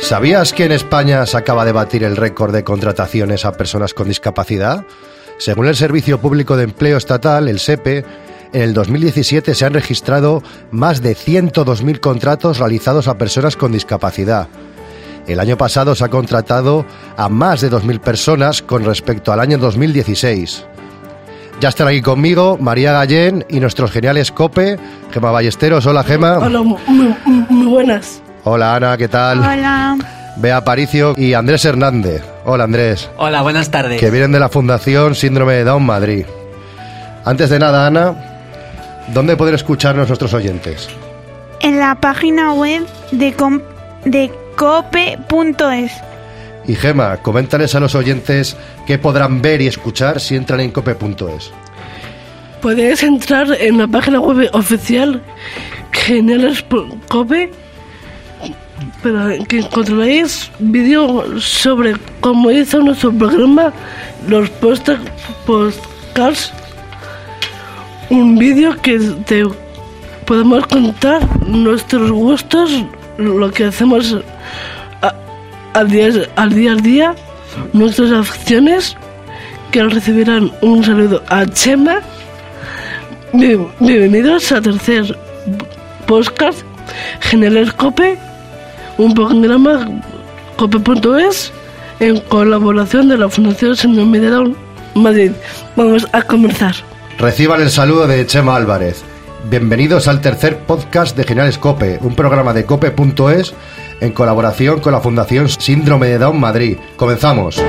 [0.00, 4.08] ¿Sabías que en España se acaba de batir el récord de contrataciones a personas con
[4.08, 4.84] discapacidad?
[5.38, 8.04] Según el Servicio Público de Empleo Estatal, el SEPE,
[8.52, 10.42] en el 2017 se han registrado
[10.72, 14.48] más de 102.000 contratos realizados a personas con discapacidad.
[15.28, 16.84] El año pasado se ha contratado
[17.16, 20.64] a más de 2.000 personas con respecto al año 2016.
[21.60, 24.78] Ya están aquí conmigo María Gallén y nuestros geniales COPE,
[25.12, 25.86] Gema Ballesteros.
[25.86, 26.38] Hola, Gema.
[26.38, 27.14] Hola, muy,
[27.48, 28.22] muy buenas.
[28.44, 29.38] Hola, Ana, ¿qué tal?
[29.38, 29.96] Hola.
[30.36, 32.22] Bea Paricio y Andrés Hernández.
[32.44, 33.10] Hola, Andrés.
[33.18, 34.00] Hola, buenas tardes.
[34.00, 36.24] Que vienen de la Fundación Síndrome de Down Madrid.
[37.24, 38.14] Antes de nada, Ana,
[39.08, 40.88] ¿dónde pueden escucharnos nuestros oyentes?
[41.60, 43.34] En la página web de,
[44.06, 45.92] de cope.es.
[46.66, 51.52] Y Gema, coméntales a los oyentes qué podrán ver y escuchar si entran en cope.es.
[52.62, 55.22] Podéis entrar en la página web oficial
[55.92, 57.50] geniales.cope
[59.02, 63.72] para que encontraréis vídeos sobre cómo hizo nuestro programa,
[64.28, 64.48] los
[65.46, 66.52] podcasts,
[68.10, 69.44] un vídeo que te
[70.24, 72.84] podemos contar nuestros gustos,
[73.18, 74.16] lo que hacemos
[75.74, 77.14] al día, al día a día,
[77.72, 78.96] nuestras acciones,
[79.70, 82.00] que recibirán un saludo a Chema.
[83.32, 85.16] Bien- Bienvenidos a tercer
[86.06, 86.62] podcast
[87.20, 88.18] General Cope,
[88.98, 89.88] un programa
[90.56, 91.52] cope.es
[92.00, 94.56] en colaboración de la Fundación Síndrome de Down
[94.94, 95.32] Madrid.
[95.76, 96.74] Vamos a comenzar.
[97.18, 99.02] Reciban el saludo de Chema Álvarez.
[99.48, 103.54] Bienvenidos al tercer podcast de Geniales Cope, un programa de cope.es
[104.00, 106.78] en colaboración con la Fundación Síndrome de Down Madrid.
[106.96, 107.62] Comenzamos.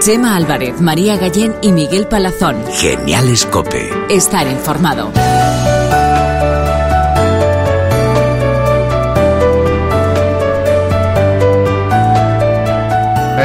[0.00, 2.56] Chema Álvarez, María Gallén y Miguel Palazón.
[2.72, 3.90] Geniales Cope.
[4.08, 5.12] Estar informado.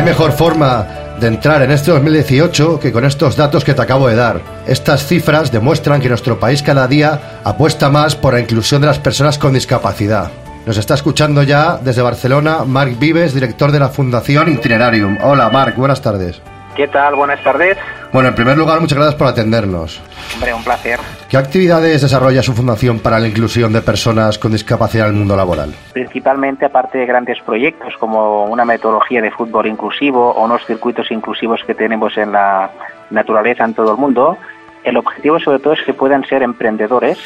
[0.04, 0.86] Hay mejor forma
[1.18, 4.41] de entrar en este 2018 que con estos datos que te acabo de dar.
[4.68, 9.00] Estas cifras demuestran que nuestro país cada día apuesta más por la inclusión de las
[9.00, 10.30] personas con discapacidad.
[10.66, 15.19] Nos está escuchando ya desde Barcelona Marc Vives, director de la Fundación Itinerarium.
[15.24, 16.42] Hola Marc, buenas tardes.
[16.75, 17.16] ¿Qué tal?
[17.16, 17.78] Buenas tardes.
[18.11, 20.01] Bueno, en primer lugar, muchas gracias por atendernos.
[20.34, 21.00] Hombre, un placer.
[21.29, 25.35] ¿Qué actividades desarrolla su fundación para la inclusión de personas con discapacidad en el mundo
[25.35, 25.73] laboral?
[25.94, 31.62] Principalmente, aparte de grandes proyectos como una metodología de fútbol inclusivo o unos circuitos inclusivos
[31.66, 32.72] que tenemos en la
[33.12, 34.38] naturaleza en todo el mundo,
[34.83, 37.17] el objetivo sobre todo es que puedan ser emprendedores,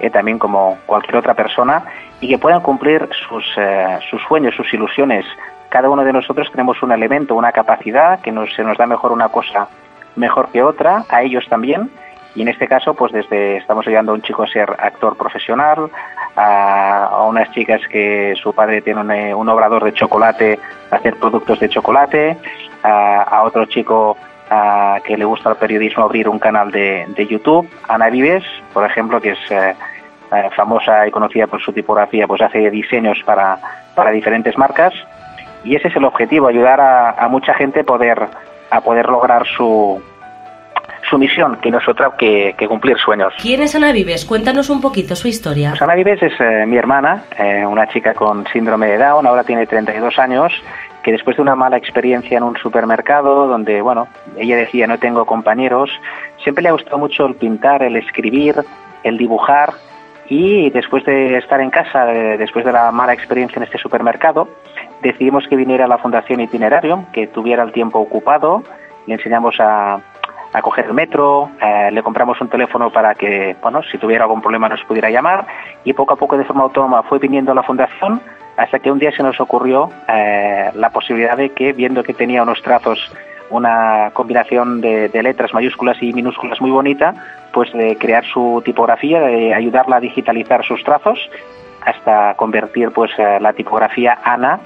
[0.00, 1.84] eh, también como cualquier otra persona,
[2.20, 5.24] y que puedan cumplir sus, eh, sus sueños, sus ilusiones.
[5.68, 9.12] Cada uno de nosotros tenemos un elemento, una capacidad que nos, se nos da mejor
[9.12, 9.68] una cosa
[10.14, 11.90] mejor que otra, a ellos también,
[12.36, 15.90] y en este caso, pues desde estamos ayudando a un chico a ser actor profesional,
[16.36, 20.58] a, unas chicas que su padre tiene un, eh, obrador de chocolate,
[20.90, 22.36] hacer productos de chocolate,
[22.82, 24.18] a, otro chico
[25.04, 29.20] que le gusta el periodismo abrir un canal de, de YouTube, Ana Vives, por ejemplo,
[29.20, 29.74] que es eh,
[30.32, 33.58] eh, famosa y conocida por su tipografía, pues hace diseños para,
[33.94, 34.92] para diferentes marcas,
[35.66, 38.28] y ese es el objetivo, ayudar a, a mucha gente poder,
[38.70, 40.00] a poder lograr su,
[41.10, 43.34] su misión, que no es otra que, que cumplir sueños.
[43.40, 44.24] ¿Quién es Ana Vives?
[44.24, 45.70] Cuéntanos un poquito su historia.
[45.70, 49.42] Pues Ana Vives es eh, mi hermana, eh, una chica con síndrome de Down, ahora
[49.42, 50.52] tiene 32 años,
[51.02, 55.24] que después de una mala experiencia en un supermercado, donde, bueno, ella decía no tengo
[55.26, 55.90] compañeros,
[56.42, 58.56] siempre le ha gustado mucho el pintar, el escribir,
[59.02, 59.70] el dibujar,
[60.28, 64.48] y después de estar en casa, eh, después de la mala experiencia en este supermercado,
[65.02, 68.62] decidimos que viniera a la Fundación Itinerarium, que tuviera el tiempo ocupado,
[69.06, 70.00] le enseñamos a,
[70.62, 74.70] coger el metro, eh, le compramos un teléfono para que, bueno, si tuviera algún problema
[74.70, 75.46] nos pudiera llamar
[75.84, 78.22] y poco a poco de forma autónoma fue viniendo a la fundación
[78.56, 82.42] hasta que un día se nos ocurrió eh, la posibilidad de que, viendo que tenía
[82.42, 83.12] unos trazos,
[83.50, 87.12] una combinación de, de letras mayúsculas y minúsculas muy bonita,
[87.52, 91.18] pues de crear su tipografía, de ayudarla a digitalizar sus trazos
[91.86, 94.60] hasta convertir pues eh, la tipografía ANA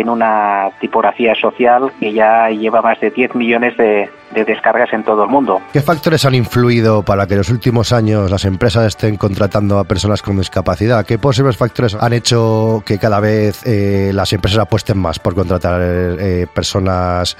[0.00, 5.04] en una tipografía social que ya lleva más de 10 millones de, de, descargas en
[5.04, 5.60] todo el mundo.
[5.72, 9.84] ¿Qué factores han influido para que en los últimos años las empresas estén contratando a
[9.84, 11.04] personas con discapacidad?
[11.06, 15.80] ¿Qué posibles factores han hecho que cada vez eh, las empresas apuesten más por contratar
[15.82, 17.36] eh, personas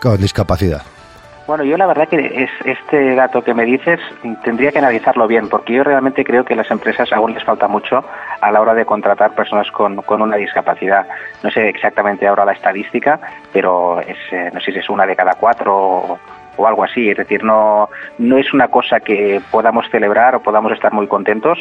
[0.00, 0.82] con discapacidad?
[1.50, 3.98] Bueno, yo la verdad que es, este dato que me dices
[4.44, 8.04] tendría que analizarlo bien, porque yo realmente creo que las empresas aún les falta mucho
[8.40, 11.08] a la hora de contratar personas con, con una discapacidad.
[11.42, 13.18] No sé exactamente ahora la estadística,
[13.52, 16.18] pero es, eh, no sé si es una de cada cuatro o,
[16.56, 17.10] o algo así.
[17.10, 17.88] Es decir, no,
[18.18, 21.58] no es una cosa que podamos celebrar o podamos estar muy contentos,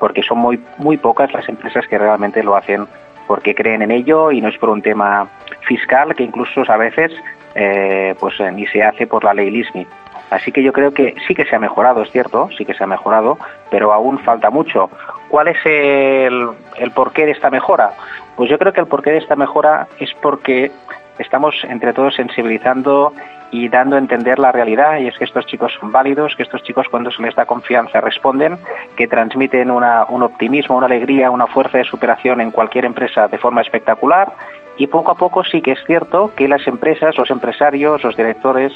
[0.00, 2.88] porque son muy, muy pocas las empresas que realmente lo hacen
[3.28, 5.28] porque creen en ello y no es por un tema
[5.60, 7.12] fiscal que incluso a veces
[7.54, 9.86] eh, pues eh, ni se hace por la ley LISMI.
[10.30, 12.84] Así que yo creo que sí que se ha mejorado, es cierto, sí que se
[12.84, 13.38] ha mejorado,
[13.70, 14.90] pero aún falta mucho.
[15.28, 17.92] ¿Cuál es el, el porqué de esta mejora?
[18.36, 20.70] Pues yo creo que el porqué de esta mejora es porque
[21.18, 23.12] estamos entre todos sensibilizando
[23.50, 26.62] y dando a entender la realidad y es que estos chicos son válidos, que estos
[26.62, 28.58] chicos cuando se les da confianza responden,
[28.96, 33.38] que transmiten una, un optimismo, una alegría, una fuerza de superación en cualquier empresa de
[33.38, 34.32] forma espectacular
[34.78, 38.72] y poco a poco sí que es cierto que las empresas, los empresarios, los directores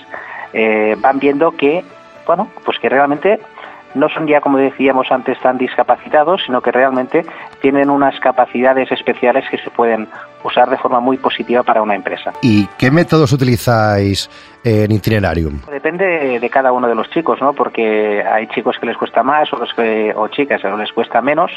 [0.53, 1.85] eh, van viendo que,
[2.27, 3.41] bueno, pues que realmente
[3.95, 7.25] no son ya, como decíamos antes, tan discapacitados, sino que realmente
[7.61, 10.09] tienen unas capacidades especiales que se pueden
[10.43, 12.33] usar de forma muy positiva para una empresa.
[12.41, 14.29] ¿Y qué métodos utilizáis
[14.65, 15.61] en Itinerarium?
[15.71, 17.53] Depende de cada uno de los chicos, ¿no?
[17.53, 21.21] Porque hay chicos que les cuesta más o, los que, o chicas que les cuesta
[21.21, 21.53] menos.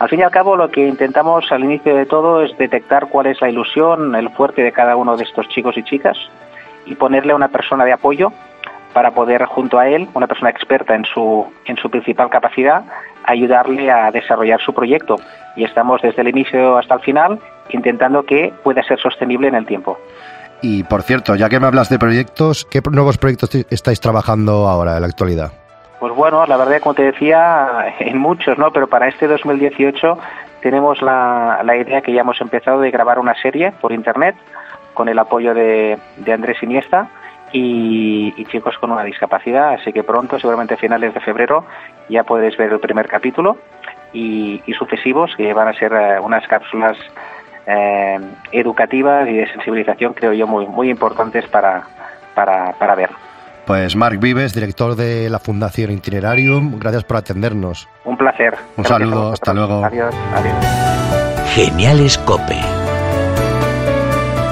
[0.00, 3.26] Al fin y al cabo, lo que intentamos al inicio de todo es detectar cuál
[3.26, 6.16] es la ilusión, el fuerte de cada uno de estos chicos y chicas
[6.86, 8.32] y ponerle a una persona de apoyo
[8.94, 12.82] para poder junto a él, una persona experta en su, en su principal capacidad,
[13.24, 15.16] ayudarle a desarrollar su proyecto.
[15.54, 17.38] Y estamos desde el inicio hasta el final
[17.68, 19.98] intentando que pueda ser sostenible en el tiempo.
[20.62, 24.96] Y por cierto, ya que me hablas de proyectos, ¿qué nuevos proyectos estáis trabajando ahora
[24.96, 25.59] en la actualidad?
[26.00, 28.72] Pues bueno, la verdad, como te decía, en muchos, ¿no?
[28.72, 30.18] Pero para este 2018
[30.62, 34.34] tenemos la, la idea que ya hemos empezado de grabar una serie por internet
[34.94, 37.08] con el apoyo de, de Andrés Iniesta
[37.52, 41.64] y, chicos con una discapacidad, así que pronto, seguramente a finales de febrero,
[42.08, 43.56] ya podéis ver el primer capítulo
[44.12, 46.96] y, y sucesivos, que van a ser eh, unas cápsulas
[47.66, 48.18] eh,
[48.52, 51.82] educativas y de sensibilización, creo yo, muy, muy importantes para,
[52.34, 53.10] para, para ver.
[53.66, 57.88] Pues Marc Vives, director de la Fundación Itinerarium, gracias por atendernos.
[58.04, 58.54] Un placer.
[58.76, 59.84] Un saludo, hasta luego.
[59.84, 60.54] Adiós, adiós.
[61.54, 62.58] Geniales Cope.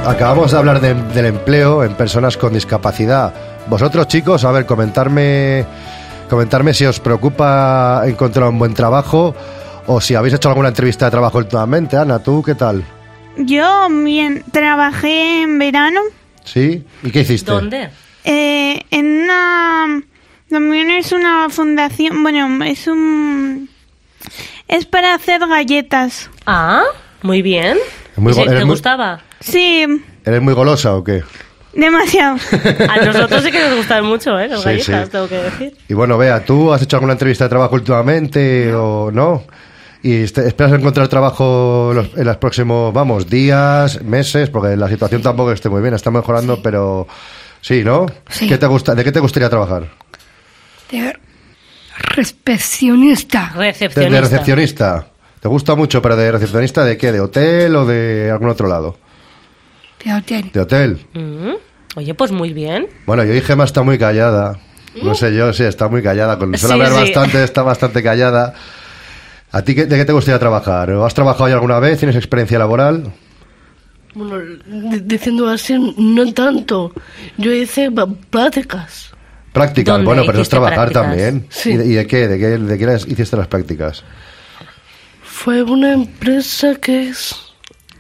[0.07, 3.33] Acabamos de hablar de, del empleo en personas con discapacidad.
[3.67, 5.67] Vosotros, chicos, a ver, comentarme,
[6.31, 9.35] comentarme si os preocupa encontrar un buen trabajo
[9.87, 11.97] o si habéis hecho alguna entrevista de trabajo últimamente.
[11.97, 12.85] Ana, ¿tú qué tal?
[13.37, 16.01] Yo bien, trabajé en verano.
[16.45, 16.85] ¿Sí?
[17.03, 17.51] ¿Y qué hiciste?
[17.51, 17.91] ¿Dónde?
[18.29, 20.03] Eh, en una...
[20.51, 22.23] También es una fundación...
[22.23, 23.69] Bueno, es un...
[24.69, 26.31] Es para hacer galletas.
[26.47, 26.83] Ah,
[27.23, 27.79] muy bien.
[28.17, 29.21] Muy ¿Y si go- eres ¿Te muy- gustaba?
[29.41, 29.87] Sí,
[30.25, 31.23] ¿Eres muy golosa o qué?
[31.75, 32.37] demasiado.
[32.89, 34.49] A nosotros sí que nos gustan mucho, ¿eh?
[34.49, 35.11] Las Sí, galletas, sí.
[35.13, 35.77] tengo que decir.
[35.89, 39.45] Y bueno, vea, ¿tú has hecho alguna entrevista de trabajo últimamente o no?
[40.03, 44.51] ¿Y este- esperas encontrar trabajo los- en los próximos, vamos, días, meses?
[44.51, 47.07] Porque la situación tampoco esté muy bien, está mejorando, pero
[47.61, 48.07] sí, ¿no?
[48.29, 48.49] Sí.
[48.49, 49.89] ¿Qué te gusta, ¿De qué te gustaría trabajar?
[50.91, 51.15] de
[52.15, 53.53] recepcionista.
[53.55, 54.15] De, Recepcionista.
[54.15, 55.07] de recepcionista.
[55.41, 57.13] ¿Te gusta mucho, pero de recepcionista de qué?
[57.13, 58.97] ¿De hotel o de algún otro lado?
[60.05, 60.51] de hotel.
[60.53, 61.07] ¿De hotel?
[61.15, 61.53] Mm,
[61.97, 62.87] Oye, pues muy bien.
[63.07, 64.59] Bueno, yo Gemma está muy callada.
[65.03, 66.39] No sé yo, sí, está muy callada.
[66.39, 67.13] Con suele Sí, hablar sí.
[67.13, 68.55] bastante, está bastante callada.
[69.51, 70.91] ¿A ti qué- de qué te gustaría trabajar?
[70.93, 71.99] ¿O ¿Has trabajado ya alguna vez?
[71.99, 73.13] ¿Tienes experiencia laboral?
[74.15, 76.93] Bueno, di- diciendo así, no tanto.
[77.37, 77.91] Yo hice
[78.31, 79.13] prácticas.
[79.53, 81.03] Prácticas, ¿Dónde bueno, pero es trabajar prácticas?
[81.03, 81.47] también.
[81.51, 81.71] Sí.
[81.71, 82.29] ¿Y, de, y de qué?
[82.29, 84.05] ¿De qué, de qué las- hiciste las prácticas?
[85.23, 87.35] Fue una empresa que es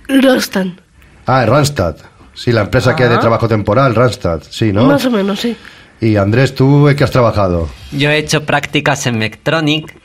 [0.08, 0.80] Rastan.
[1.26, 1.96] Ah, Randstad.
[2.34, 3.20] Sí, la empresa que hay de Ah.
[3.20, 4.42] trabajo temporal, Randstad.
[4.48, 4.84] Sí, ¿no?
[4.86, 5.56] Más o menos, sí.
[6.00, 7.68] Y Andrés, ¿tú en qué has trabajado?
[7.90, 9.97] Yo he hecho prácticas en Mectronic,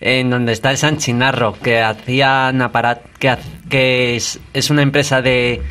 [0.00, 3.34] en donde está el San Chinarro, que hacían aparat que,
[3.68, 5.62] que es, es una empresa de,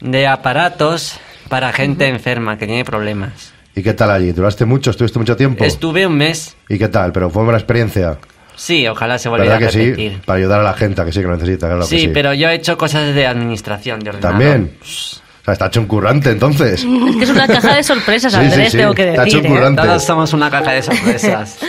[0.00, 1.18] de aparatos
[1.48, 3.52] para gente enferma que tiene problemas.
[3.76, 4.32] ¿Y qué tal allí?
[4.32, 4.90] ¿Duraste mucho?
[4.90, 5.64] ¿Estuviste mucho tiempo?
[5.64, 6.56] Estuve un mes.
[6.68, 7.12] ¿Y qué tal?
[7.12, 8.18] ¿Pero fue buena experiencia?
[8.56, 10.12] Sí, ojalá se volviera ¿Verdad a que repetir.
[10.12, 10.18] sí?
[10.24, 12.32] Para ayudar a la gente, a que sí que lo necesita, claro que sí, pero
[12.34, 14.38] yo he hecho cosas de administración, de ordenador.
[14.38, 14.76] También.
[14.80, 16.84] O sea, está hecho un currante, entonces.
[16.84, 18.78] Es que es una caja de sorpresas, Sí, sí, Andrés, sí.
[18.78, 19.40] tengo que Te ha hecho decir.
[19.40, 19.48] un ¿eh?
[19.48, 19.82] currante.
[19.82, 21.58] Todos somos una caja de sorpresas.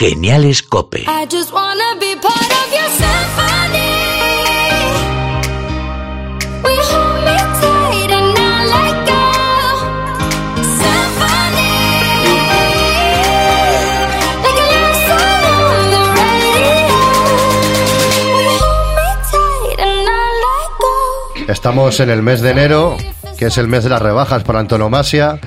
[0.00, 1.04] Geniales Cope.
[21.46, 22.96] Estamos en el mes de enero,
[23.38, 25.38] que es el mes de las rebajas por antonomasia.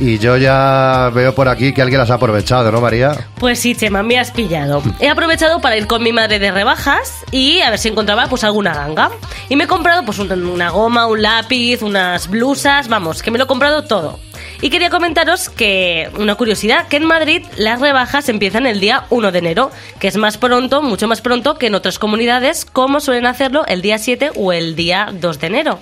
[0.00, 3.28] Y yo ya veo por aquí que alguien las ha aprovechado, ¿no, María?
[3.38, 4.82] Pues sí, Chema, me has pillado.
[4.98, 8.42] He aprovechado para ir con mi madre de rebajas y a ver si encontraba pues
[8.42, 9.10] alguna ganga.
[9.48, 13.38] Y me he comprado pues un- una goma, un lápiz, unas blusas, vamos, que me
[13.38, 14.18] lo he comprado todo.
[14.60, 19.30] Y quería comentaros que, una curiosidad, que en Madrid las rebajas empiezan el día 1
[19.30, 19.70] de enero,
[20.00, 23.80] que es más pronto, mucho más pronto que en otras comunidades, como suelen hacerlo el
[23.82, 25.78] día 7 o el día 2 de enero.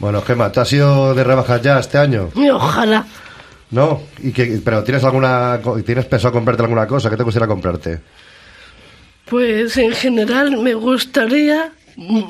[0.00, 2.30] Bueno, Gemma, ¿tú has ido de rebajas ya este año?
[2.52, 3.04] Ojalá.
[3.70, 4.00] ¿No?
[4.22, 7.10] ¿Y qué- ¿Pero tienes alguna tienes pensado comprarte alguna cosa?
[7.10, 8.00] ¿Qué te gustaría comprarte?
[9.26, 12.22] Pues en general me gustaría mm,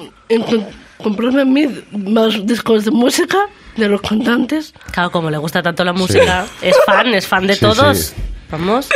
[1.02, 3.38] comprarme a mí más discos de música
[3.76, 7.54] de los cantantes Claro, como le gusta tanto la música, es fan, es fan de
[7.54, 7.98] Sí, todos.
[7.98, 8.14] sí.
[8.50, 8.88] Vamos.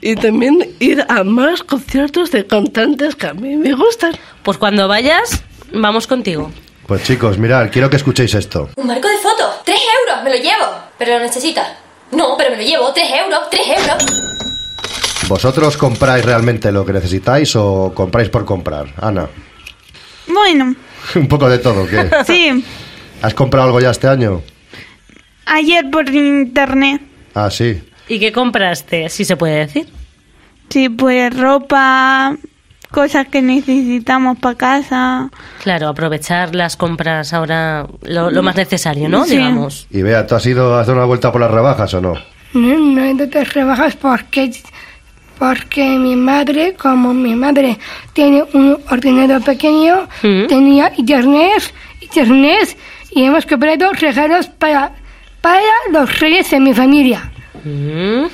[0.00, 4.12] y también ir a más conciertos de cantantes que a mí me gustan.
[4.42, 5.42] Pues cuando vayas,
[5.74, 6.50] vamos contigo.
[6.90, 8.68] Pues chicos, mirad, quiero que escuchéis esto.
[8.74, 9.62] Un marco de fotos.
[9.64, 10.24] ¡Tres euros!
[10.24, 10.66] ¡Me lo llevo!
[10.98, 11.68] Pero lo necesitas.
[12.10, 12.92] No, pero me lo llevo.
[12.92, 13.48] ¡Tres euros!
[13.48, 14.02] ¡Tres euros!
[15.28, 18.92] ¿Vosotros compráis realmente lo que necesitáis o compráis por comprar?
[19.00, 19.28] Ana,
[20.26, 20.74] Bueno,
[21.14, 22.10] un poco de todo, ¿qué?
[22.26, 22.64] sí.
[23.22, 24.42] ¿Has comprado algo ya este año?
[25.46, 27.02] Ayer por internet.
[27.34, 27.80] Ah, sí.
[28.08, 29.08] ¿Y qué compraste?
[29.10, 29.86] Si se puede decir.
[30.68, 32.36] Sí, pues ropa,
[32.90, 35.30] cosas que necesitamos para casa.
[35.62, 39.24] Claro, aprovechar las compras ahora lo, lo más necesario, ¿no?
[39.24, 39.36] Sí.
[39.36, 39.86] Digamos.
[39.90, 42.14] Y vea, ¿tú has ido a dar una vuelta por las rebajas o no?
[42.52, 44.50] No, no hay de tres rebajas porque,
[45.38, 47.78] porque mi madre, como mi madre
[48.12, 50.46] tiene un ordenador pequeño, Mm.
[50.48, 52.76] tenía internet, internet
[53.12, 54.92] y hemos comprado regalos para,
[55.40, 57.30] para los reyes de mi familia.
[57.64, 58.24] Mm.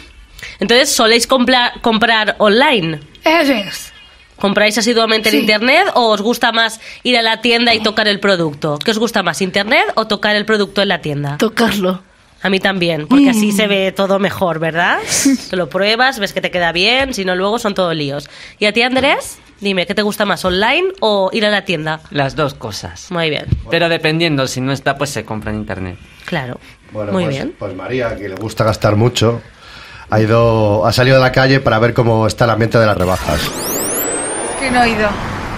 [0.60, 3.00] Entonces, ¿soléis compla- comprar online?
[3.24, 3.92] Eso es.
[4.38, 5.36] ¿Compráis asiduamente Sí.
[5.36, 8.78] en internet o os gusta más ir a la tienda y tocar el producto?
[8.84, 11.38] ¿Qué os gusta más, internet o tocar el producto en la tienda?
[11.38, 12.02] Tocarlo.
[12.42, 14.98] A mí también, porque así se ve todo mejor, ¿verdad?
[15.50, 18.28] Te lo pruebas, ves que te queda bien, si no luego son todos líos.
[18.58, 19.38] ¿Y a ti, Andrés?
[19.60, 22.00] Dime, ¿qué te gusta más, online o ir a la tienda?
[22.10, 23.10] Las dos cosas.
[23.10, 25.96] Muy bien, Pero dependiendo, si no está, pues se compra en internet.
[26.26, 26.60] claro.
[26.92, 27.54] Bueno, Muy pues, bien.
[27.58, 29.40] pues María, que le gusta gastar mucho,
[30.10, 32.96] ha ido, ha salido a la calle para ver cómo está el ambiente de las
[32.96, 33.40] rebajas.
[34.66, 35.08] Que no he ido.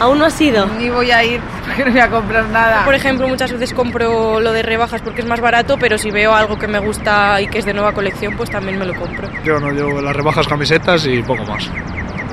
[0.01, 0.67] ¿Aún no has ido?
[0.79, 2.85] Ni voy a ir porque no voy a comprar nada.
[2.85, 6.35] Por ejemplo, muchas veces compro lo de rebajas porque es más barato, pero si veo
[6.35, 9.29] algo que me gusta y que es de nueva colección, pues también me lo compro.
[9.43, 11.69] Yo no llevo las rebajas camisetas y poco más.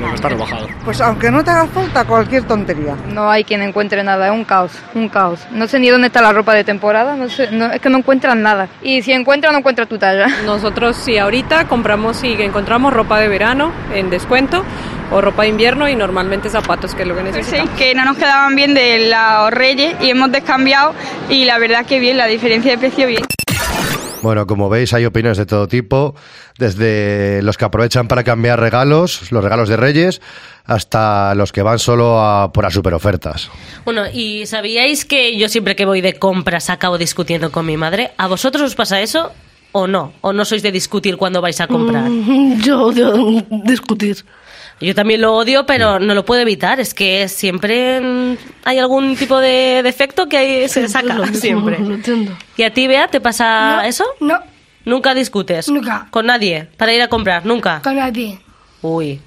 [0.01, 0.67] Lo que está rebajado.
[0.83, 2.95] Pues aunque no te haga falta cualquier tontería.
[3.13, 5.39] No hay quien encuentre nada, es un caos, un caos.
[5.51, 7.97] No sé ni dónde está la ropa de temporada, no sé, no- es que no
[7.99, 8.67] encuentran nada.
[8.81, 10.27] Y si encuentran, no encuentran tu talla.
[10.45, 14.63] Nosotros sí, ahorita compramos y encontramos ropa de verano en descuento
[15.11, 17.69] o ropa de invierno y normalmente zapatos, que es lo que necesitamos.
[17.77, 20.93] que no nos quedaban bien de los Reyes y hemos descambiado
[21.29, 23.23] y la verdad que bien, la diferencia de precio bien.
[24.25, 26.15] Bueno, como veis, hay opiniones de todo tipo,
[26.57, 30.19] desde los que aprovechan para cambiar regalos, los regalos de Reyes,
[30.63, 33.51] hasta los que van solo a, por las superofertas.
[33.83, 38.13] Bueno, ¿y sabíais que yo siempre que voy de compras acabo discutiendo con mi madre?
[38.17, 39.31] ¿A vosotros os pasa eso
[39.73, 40.13] o no?
[40.21, 42.09] ¿O no sois de discutir cuando vais a comprar?
[42.09, 43.13] Mm, Yo odio
[43.63, 44.25] discutir.
[44.81, 46.79] Yo también lo odio, pero no lo puedo evitar.
[46.79, 51.13] Es que siempre hay algún tipo de defecto que ahí se Siempre saca.
[51.13, 51.79] lo mismo, Siempre.
[51.79, 52.37] Lo entiendo.
[52.57, 54.05] ¿Y a ti, Bea, te pasa eso?
[54.19, 54.39] No,
[54.83, 55.69] ¿Nunca discutes?
[55.69, 56.07] Nunca.
[56.11, 56.67] ¿Con nadie?
[56.77, 57.45] ¿Para ir a comprar?
[57.45, 57.81] ¿Nunca?
[57.81, 58.39] con nadie.
[58.81, 59.19] Uy,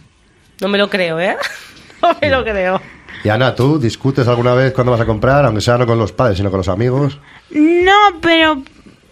[0.61, 1.37] no me lo creo, ¿eh?
[2.03, 2.81] No me lo creo.
[3.25, 6.13] Y Ana, ¿tú discutes alguna vez cuando vas a comprar, aunque sea no con los
[6.13, 7.19] padres, sino con los amigos?
[7.51, 8.63] No, pero,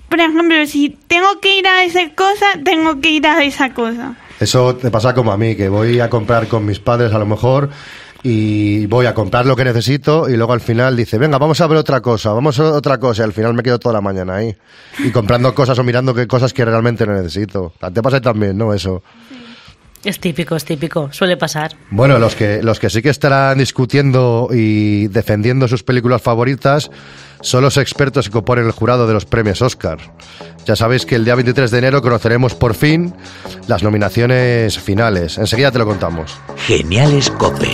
[0.09, 4.15] por ejemplo, si tengo que ir a esa cosa, tengo que ir a esa cosa.
[4.41, 7.27] Eso te pasa como a mí, que voy a comprar con mis padres a lo
[7.27, 7.71] mejor
[8.23, 11.67] y voy a comprar lo que necesito y luego al final dice, venga, vamos a
[11.67, 14.01] ver otra cosa, vamos a ver otra cosa y al final me quedo toda la
[14.01, 14.55] mañana ahí
[14.99, 17.73] y comprando cosas o mirando qué cosas que realmente no necesito.
[17.93, 18.75] Te pasa también, ¿no?
[18.75, 19.03] Eso.
[20.05, 21.09] Es típico, es típico.
[21.13, 21.73] Suele pasar.
[21.91, 26.91] Bueno, los que, los que sí que estarán discutiendo y defendiendo sus películas favoritas
[27.47, 29.99] son los expertos que componen el jurado de los premios Oscar.
[30.67, 33.15] Ya sabéis que el día 23 de enero conoceremos por fin
[33.69, 35.39] las nominaciones finales.
[35.39, 36.37] Enseguida te lo contamos.
[36.67, 37.71] Geniales Cope.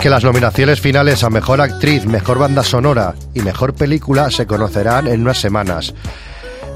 [0.00, 5.08] Que las nominaciones finales a Mejor Actriz, Mejor Banda Sonora y Mejor Película se conocerán
[5.08, 5.92] en unas semanas.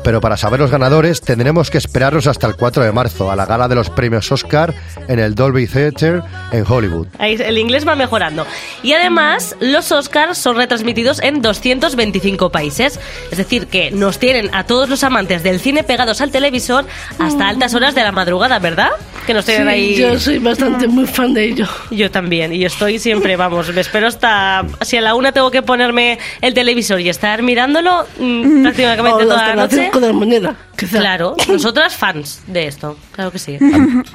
[0.04, 3.46] Pero para saber los ganadores tendremos que esperarnos hasta el 4 de marzo a la
[3.46, 4.74] gala de los premios Oscar
[5.08, 6.20] en el Dolby Theatre
[6.52, 7.06] en Hollywood.
[7.18, 8.46] Ahí el inglés va mejorando.
[8.82, 12.98] Y además, los Oscars son retransmitidos en 225 países.
[13.30, 16.84] Es decir, que nos tienen a todos los amantes del cine pegados al televisor
[17.18, 18.90] hasta altas horas de la madrugada, ¿verdad?
[19.26, 19.96] Que nos tienen Sí, ahí.
[19.96, 21.66] yo soy bastante muy fan de ello.
[21.90, 24.64] Yo también, y estoy siempre, vamos, me espero hasta.
[24.80, 29.18] Si a la una tengo que ponerme el televisor y estar mirándolo mm, prácticamente O
[29.28, 29.90] toda la noche.
[30.00, 30.98] De la quizá.
[30.98, 33.58] Claro, nosotras fans de esto, claro que sí.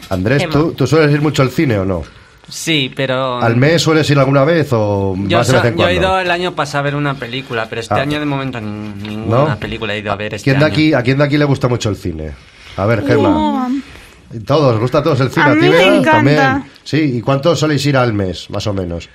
[0.10, 0.48] Andrés.
[0.50, 2.04] ¿tú, ¿tú sueles ir mucho al cine o no?
[2.50, 3.40] Sí, pero...
[3.42, 6.02] ¿Al mes sueles ir alguna vez o Yo, más de vez en yo he cuando?
[6.02, 8.02] ido el año pasado a ver una película, pero este Ah.
[8.04, 9.60] año de momento ni- ninguna ¿No?
[9.60, 10.74] película he ido a ver este ¿Quién de año.
[10.74, 12.32] aquí, ¿A quién de aquí le gusta mucho el cine?
[12.78, 13.66] A ver, Gemma.
[13.66, 13.68] Oh,
[14.46, 15.46] Todos, ¿os gusta a todos el cine?
[15.46, 15.88] A mí ti, me Bea?
[15.88, 16.12] encanta.
[16.12, 16.64] También.
[16.86, 19.10] Sí, ¿y cuántos soléis ir al mes, más o menos?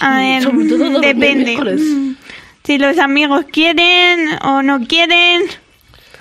[0.00, 1.56] A ver, Sobre todo los depende.
[1.56, 2.14] Mm,
[2.62, 5.42] Si los amigos quieren o no quieren.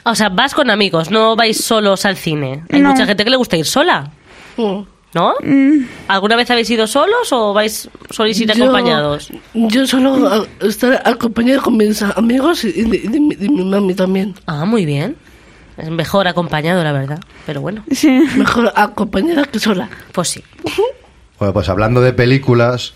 [0.04, 2.64] O sea, vas con amigos, no vais solos al cine.
[2.72, 2.90] Hay No.
[2.90, 4.12] mucha gente que le gusta ir sola,
[4.58, 4.80] Mm.
[5.14, 5.34] ¿no?
[6.08, 9.30] ¿Alguna vez habéis ido solos o vais soléis ir Yo- acompañados?
[9.54, 13.94] Yo solo a- estar acompañado con mis amigos y de, de mi- de mi mami
[13.94, 14.34] también.
[14.48, 15.16] Ah, muy bien.
[15.78, 17.20] Es mejor acompañado, la verdad.
[17.46, 18.10] Pero bueno, Sí.
[18.36, 19.90] Mejor acompañada que sola.
[20.12, 20.44] pues sí.
[21.40, 22.94] Bueno, pues hablando de películas,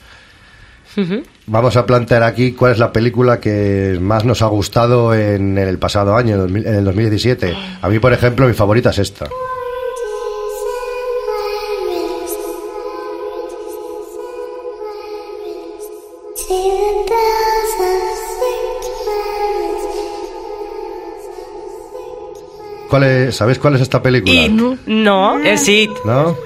[0.95, 1.23] Ujú.
[1.47, 5.77] Vamos a plantear aquí cuál es la película que más nos ha gustado en el
[5.77, 7.57] pasado año, en el 2000 en el 2017.
[7.81, 9.27] A mí, por ejemplo, mi favorita es esta.
[22.89, 24.33] ¿Cuál es, ¿Sabéis cuál es esta película?
[24.33, 25.39] Y no.
[25.43, 26.37] Es It, ¿No?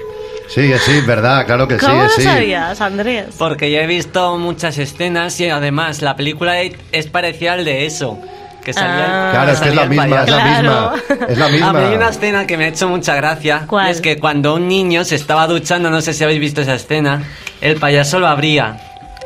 [0.54, 2.22] Sí, es sí, verdad, claro que sí, ¿Cómo es lo sí.
[2.22, 3.26] sabías, Andrés?
[3.38, 8.18] porque yo he visto muchas escenas y además la película es parecida al de eso.
[8.64, 9.32] Que salía Ah.
[9.32, 10.94] Claro, es que es la misma, es la misma.
[11.28, 12.08] Es la A mí hay una misma.
[12.10, 13.62] escena que me ha hecho mucha gracia.
[13.66, 13.88] ¿Cuál?
[13.90, 17.22] es que cuando un niño se estaba duchando, no sé si habéis visto esa escena,
[17.62, 18.76] el payaso lo abría.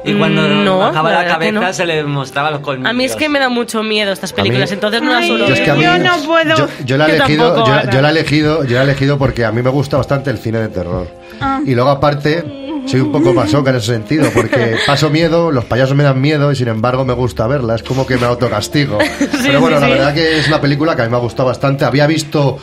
[0.07, 1.73] Y cuando Mm, no, bajaba la cabeza no.
[1.73, 2.91] se le mostraba los colmillos.
[2.91, 5.47] A mí es que me da mucho miedo estas películas, mí- entonces no las suelo
[5.49, 6.57] Yo es que a mí- Yo no puedo.
[6.57, 9.19] Yo, yo la he Yo elegido, tampoco, yo, la he elegido, yo la he elegido
[9.19, 11.09] porque a mí me gusta bastante el cine de terror.
[11.41, 11.61] Ah.
[11.65, 12.45] Y luego aparte
[12.87, 16.53] soy un poco masoca en ese sentido, porque paso miedo, los payasos me dan miedo
[16.53, 18.99] y sin embargo me gusta verla, es como que me autocastigo.
[19.43, 19.93] Pero bueno, sí, la sí.
[19.95, 21.87] verdad que es una película que a mí me ha gustado bastante.
[21.87, 22.59] Había visto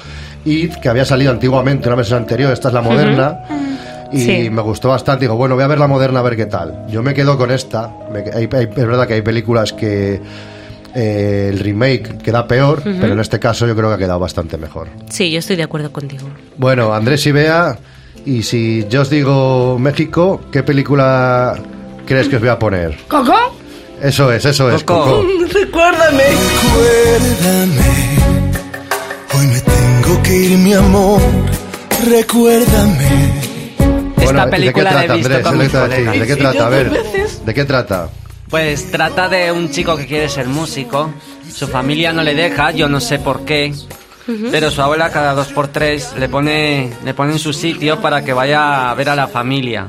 [0.46, 3.40] It, que había salido antiguamente, una versión anterior, esta es la moderna.
[4.14, 4.50] Y Sí.
[4.50, 5.26] me gustó bastante.
[5.26, 6.86] Digo, bueno, voy a ver la moderna a ver qué tal.
[6.90, 7.94] Yo me quedo con esta.
[8.12, 10.22] Me- hay- hay- es verdad que hay películas que
[10.94, 14.58] eh, el remake queda peor, pero en este caso yo creo que ha quedado bastante
[14.58, 14.90] mejor.
[15.10, 16.28] Sí, yo estoy de acuerdo contigo.
[16.58, 17.78] Bueno, Andrés y Bea,
[18.26, 21.56] y si yo os digo México, ¿qué película
[22.06, 22.98] crees que os voy a poner?
[23.08, 23.34] ¿Coco?
[24.02, 25.06] Eso es, eso es, Coco.
[25.22, 25.24] Coco.
[25.54, 26.24] Recuérdame.
[26.24, 27.86] Recuérdame,
[29.40, 31.22] hoy me tengo que ir, mi amor.
[32.10, 33.51] Recuérdame.
[34.22, 35.44] Esta película la he visto Andrés?
[35.44, 35.90] con ¿De mis qué trata?
[35.90, 36.20] colegas.
[36.20, 36.66] ¿De qué ¿Y trata?
[36.66, 36.92] A ver?
[37.46, 38.10] ¿de qué trata?
[38.50, 41.14] Pues trata de un chico que quiere ser músico.
[41.52, 43.74] Su familia no le deja, yo no sé por qué.
[44.52, 48.24] Pero su abuela cada dos por tres le pone, le pone en su sitio para
[48.24, 49.88] que vaya a ver a la familia.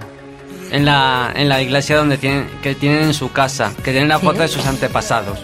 [0.73, 4.19] En la, en la iglesia donde tienen, que tienen en su casa, que tienen la
[4.19, 5.39] foto de sus antepasados.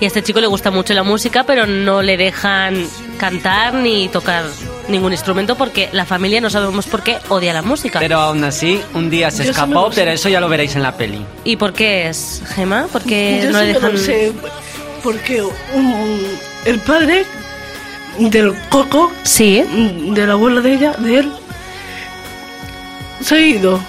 [0.00, 2.86] Y a este chico le gusta mucho la música, pero no le dejan
[3.18, 4.44] cantar ni tocar
[4.88, 7.98] ningún instrumento porque la familia no sabemos por qué odia la música.
[8.00, 10.96] Pero aún así, un día se Yo escapó, pero eso ya lo veréis en la
[10.96, 11.24] peli.
[11.44, 12.86] ¿Y por qué es, Gema?
[12.92, 13.98] Porque Yo no sí le dejan...
[13.98, 14.32] sé,
[15.02, 16.26] porque un-
[16.64, 17.24] el padre
[18.18, 19.62] del Coco, Sí.
[20.12, 21.32] de la abuela de ella, de él,
[23.20, 23.80] se ha ido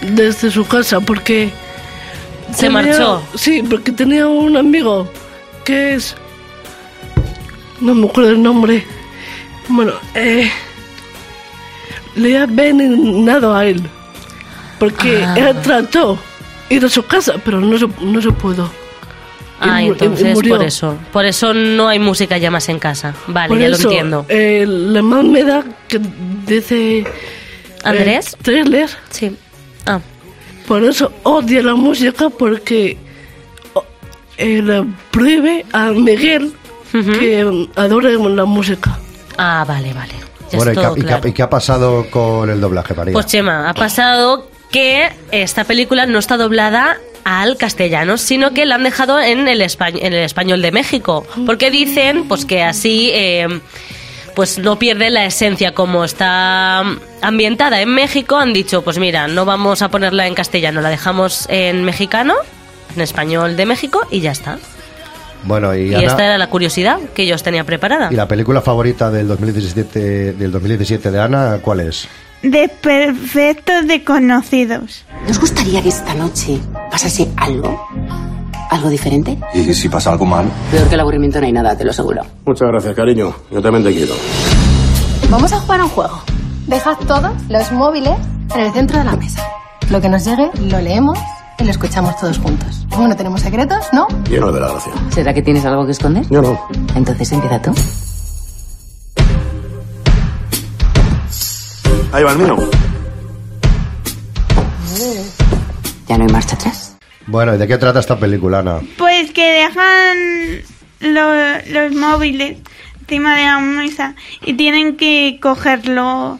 [0.00, 1.50] desde su casa porque...
[2.54, 3.22] Se marchó.
[3.34, 5.08] Sí, porque tenía un amigo
[5.64, 6.14] que es...
[7.80, 8.86] No me acuerdo el nombre.
[9.68, 10.50] Bueno, eh,
[12.16, 13.82] le ha envenenado a él.
[14.78, 15.34] Porque Ah.
[15.38, 16.18] él trató
[16.68, 18.70] ir a su casa, pero no se, no se pudo.
[19.60, 20.56] Ah, Y mu- y entonces murió.
[20.56, 20.96] por eso.
[21.12, 23.14] Por eso no hay música ya más en casa.
[23.28, 24.26] Vale, Por ya eso, lo entiendo.
[24.28, 26.00] eh, la más me da que
[26.46, 27.04] dice...
[27.84, 28.34] ¿Andrés?
[28.34, 29.36] eh, trailer, Sí.
[29.86, 30.00] Ah,
[30.66, 32.96] por eso odia la música porque
[34.38, 36.52] eh, le prohíbe a Miguel
[36.92, 38.98] que adore la música.
[39.38, 40.12] Ah vale, vale.
[40.50, 43.12] Ya Bueno, ¿y qué, todo y qué- y qué ha pasado con el doblaje, María?
[43.12, 48.74] Pues Chema, ha pasado que esta película no está doblada al castellano, sino que la
[48.74, 51.26] han dejado en el, espa- en el español de México.
[51.46, 53.60] Porque dicen pues que así eh,
[54.34, 56.80] pues no pierde la esencia como está
[57.22, 58.36] ambientada en México.
[58.36, 62.34] Han dicho, pues mira, no vamos a ponerla en castellano, la dejamos en mexicano,
[62.94, 64.58] en español de México y ya está.
[65.44, 68.08] Bueno, y, Y Ana, esta era la curiosidad que yo os tenía preparada.
[68.10, 72.08] ¿y la película favorita del 2017, del 2017 de Ana, ¿cuál es?
[72.42, 75.04] De perfectos desconocidos.
[75.26, 76.58] ¿Nos gustaría que esta noche
[76.90, 77.88] pasase algo?
[78.70, 79.38] ¿Algo diferente?
[79.54, 80.46] ¿Y si pasa algo mal?
[80.70, 82.22] Peor que el aburrimiento no hay nada, te lo aseguro.
[82.44, 83.34] Muchas gracias, cariño.
[83.50, 84.14] Yo también te quiero.
[85.30, 86.22] Vamos a jugar a un juego.
[86.66, 88.14] Dejad todos los móviles
[88.54, 89.42] en el centro de la mesa.
[89.90, 91.18] Lo que nos llegue, lo leemos
[91.58, 92.86] y lo escuchamos todos juntos.
[92.90, 94.06] Como no tenemos secretos, ¿no?
[94.28, 94.92] Lleno de la gracia.
[95.10, 96.24] ¿Será que tienes algo que esconder?
[96.30, 96.60] Yo no.
[96.94, 97.72] Entonces empieza tú.
[102.12, 102.56] Ahí va el mío.
[106.06, 106.96] Ya no hay marcha atrás.
[107.26, 108.80] Bueno, ¿y de qué trata esta película, Ana?
[108.98, 110.62] Pues que dejan
[111.00, 112.58] lo- los móviles
[113.00, 114.14] encima de la mesa
[114.44, 116.38] y tienen que cogerlo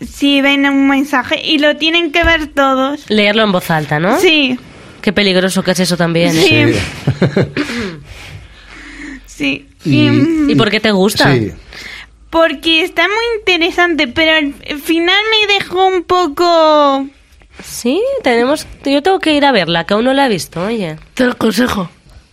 [0.00, 3.08] si ven un mensaje y lo tienen que ver todos.
[3.08, 4.18] Leerlo en voz alta, ¿no?
[4.20, 4.58] Sí,
[5.02, 6.32] Qué peligroso que es eso también.
[6.32, 6.48] Sí.
[6.50, 6.74] ¿eh?
[9.26, 9.68] sí.
[9.84, 11.32] ¿Y, Y- ¿y por qué te gusta?
[11.32, 11.52] Sí.
[12.30, 17.06] Porque está muy interesante, pero al final me dejó un poco...
[17.62, 18.66] Sí, tenemos.
[18.84, 20.96] Yo tengo que ir a verla, que aún no la he visto, oye.
[21.14, 21.88] Te lo aconsejo.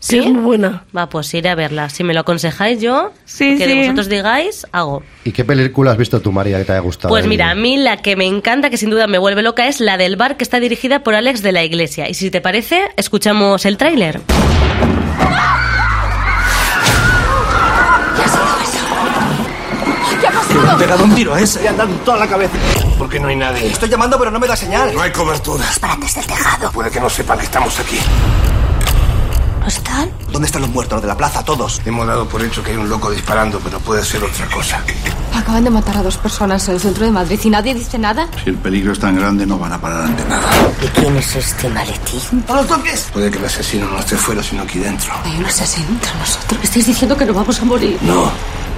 [0.06, 0.20] ¿Sí?
[0.20, 0.84] Es muy buena.
[0.96, 1.90] Va, pues iré a verla.
[1.90, 3.80] Si me lo aconsejáis yo, Sí, que sí.
[3.80, 5.02] vosotros digáis, hago.
[5.24, 7.08] ¿Y qué película has visto tú, María, que te haya gustado?
[7.10, 9.66] Pues El- mira, a mí la que me encanta, que sin duda me vuelve loca,
[9.68, 12.10] es la del bar que está dirigida por Alex de la Iglesia.
[12.10, 14.20] Y si te parece, escuchamos el tráiler.
[20.20, 20.64] ¿Qué ha pasado?
[20.66, 21.62] Le he pegado un tiro a ese.
[21.62, 22.54] Le han dado en toda la cabeza.
[22.98, 23.68] Porque no hay nadie.
[23.68, 24.94] Estoy llamando, pero no me da señal.
[24.94, 25.66] No hay cobertura.
[25.66, 26.72] Disparates del tejado.
[26.72, 27.98] Puede que no sepan que estamos aquí.
[29.64, 30.12] ¿No están?
[30.30, 30.98] ¿Dónde están los muertos?
[30.98, 31.82] Los de la plaza, todos.
[31.86, 34.84] Hemos dado por hecho que hay un loco disparando, pero puede ser otra cosa.
[35.34, 38.28] Acaban de matar a dos personas en el centro de Madrid y nadie dice nada.
[38.44, 40.50] Si el peligro es tan grande, no van a parar ante nada.
[40.82, 42.44] ¿Y quién es este maletín?
[42.50, 43.08] ¡A los toques!
[43.14, 45.14] Puede que el asesino no esté fuera, sino aquí dentro.
[45.24, 46.60] Hay un asesino entre nosotros.
[46.62, 47.98] Estáis diciendo que no vamos a morir.
[48.02, 48.30] No.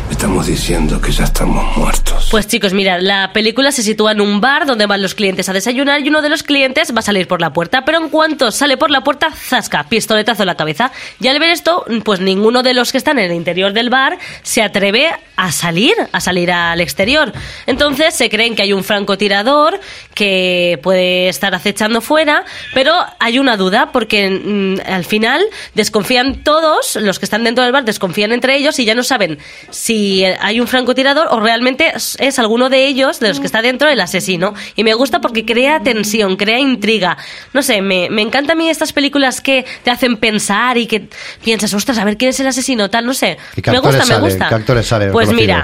[0.09, 2.27] Estamos diciendo que ya estamos muertos.
[2.29, 5.53] Pues chicos, mirad, la película se sitúa en un bar donde van los clientes a
[5.53, 8.51] desayunar y uno de los clientes va a salir por la puerta, pero en cuanto
[8.51, 10.91] sale por la puerta, zasca, pistoletazo en la cabeza.
[11.19, 14.17] Y al ver esto, pues ninguno de los que están en el interior del bar
[14.43, 17.33] se atreve a salir, a salir al exterior.
[17.65, 19.79] Entonces se creen que hay un francotirador
[20.13, 26.95] que puede estar acechando fuera, pero hay una duda porque mm, al final desconfían todos,
[26.95, 29.39] los que están dentro del bar desconfían entre ellos y ya no saben
[29.71, 33.89] si hay un francotirador o realmente es, alguno de ellos, de los que está dentro,
[33.89, 34.53] el asesino.
[34.75, 37.17] Y me gusta porque crea tensión, crea intriga.
[37.53, 41.07] No sé, me, me encanta a mí estas películas que te hacen pensar y que
[41.43, 43.37] piensas, ostras, a ver quién es el asesino, tal, no sé.
[43.55, 44.49] ¿Y qué Me gusta, me gusta.
[44.49, 45.63] ¿Qué actores salen Pues mira,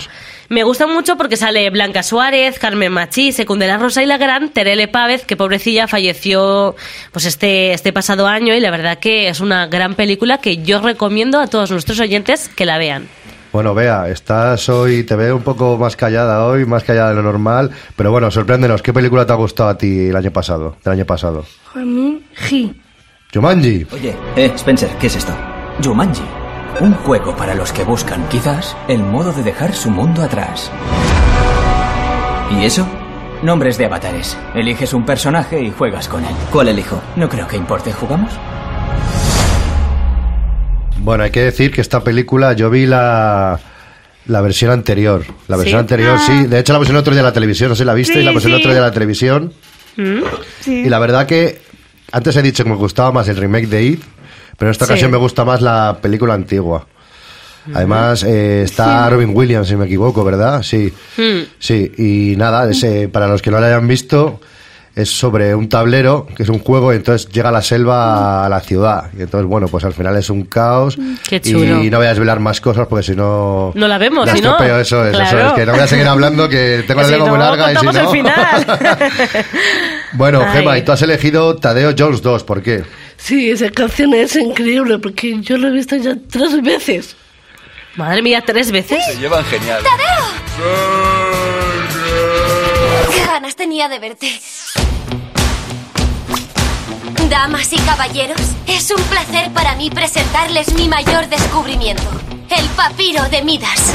[0.52, 4.90] me gusta mucho porque sale Blanca Suárez, Carmen Machí, Secundela Rosa y la gran Terele
[4.90, 6.76] Pávez, que pobrecilla falleció
[7.14, 10.82] pues este, este pasado año y la verdad que es una gran película que yo
[10.82, 13.08] recomiendo a todos nuestros oyentes que la vean.
[13.52, 17.24] Bueno, vea, estás hoy, te veo un poco más callada hoy, más callada de lo
[17.24, 20.94] normal, pero bueno, sorpréndenos, ¿qué película te ha gustado a ti el año pasado, del
[20.94, 21.44] año pasado?
[21.76, 22.74] A mí, sí.
[23.34, 23.86] Jumanji.
[23.92, 25.34] Oye, eh, Spencer, ¿qué es esto?
[25.84, 26.24] Jumanji.
[26.80, 30.72] Un juego para los que buscan, quizás, el modo de dejar su mundo atrás.
[32.52, 32.88] ¿Y eso?
[33.44, 34.38] Nombres de avatares.
[34.56, 36.36] Eliges un personaje y juegas con él.
[36.52, 37.02] ¿Cuál elijo?
[37.18, 37.92] No creo que importe.
[37.92, 38.32] ¿Jugamos?
[41.04, 43.60] Bueno, hay que decir que esta película yo vi la,
[44.28, 45.24] la versión anterior.
[45.48, 45.82] La versión ¿Sí?
[45.82, 46.24] anterior, Ah.
[46.26, 46.46] sí.
[46.48, 48.20] De hecho, la versión otro día de la televisión, no sé si la viste, Sí,
[48.20, 48.60] y la versión sí.
[48.60, 49.54] otro día de la televisión.
[50.62, 50.72] Sí.
[50.86, 51.62] Y la verdad que
[52.12, 54.02] antes he dicho que me gustaba más el remake de It,
[54.58, 54.92] pero en esta Sí.
[54.94, 56.88] ocasión me gusta más la película antigua.
[57.74, 60.64] Además, eh, está Robin Williams, si me equivoco, ¿verdad?
[60.64, 60.92] Sí.
[61.18, 61.42] Hmm.
[61.60, 64.40] Sí, y nada, ese, para los que no lo hayan visto,
[64.94, 68.60] es sobre un tablero, que es un juego, y entonces llega la selva a la
[68.60, 69.10] ciudad.
[69.18, 70.98] Y entonces, bueno, pues al final es un caos.
[71.30, 71.82] Qué chulo.
[71.84, 73.72] Y no voy a desvelar más cosas porque si no.
[73.74, 74.58] No la vemos, la si no.
[74.60, 75.48] eso es, eso Claro.
[75.48, 77.72] es, que no voy a seguir hablando, que tengo la Si lengua muy no, larga
[77.72, 77.92] y si no.
[77.92, 78.66] el final.
[80.14, 80.58] bueno, Ay.
[80.58, 82.84] Gemma, y tú has elegido Tadeo Jones 2, ¿por qué?
[83.18, 87.16] Sí, esa canción es increíble porque yo la he visto ya tres veces.
[87.96, 89.06] Madre mía, tres veces.
[89.06, 89.82] Se llevan genial.
[89.84, 91.21] ¡Qué
[93.32, 94.42] ganas tenía de verte!
[97.30, 102.04] Damas y caballeros, es un placer para mí presentarles mi mayor descubrimiento,
[102.50, 103.94] el papiro de Midas.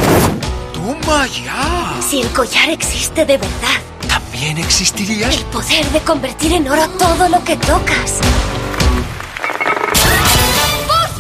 [0.73, 2.01] ¡Toma ya!
[2.01, 5.29] Si el collar existe de verdad, ¿También existiría?
[5.29, 8.21] el poder de convertir en oro todo lo que tocas.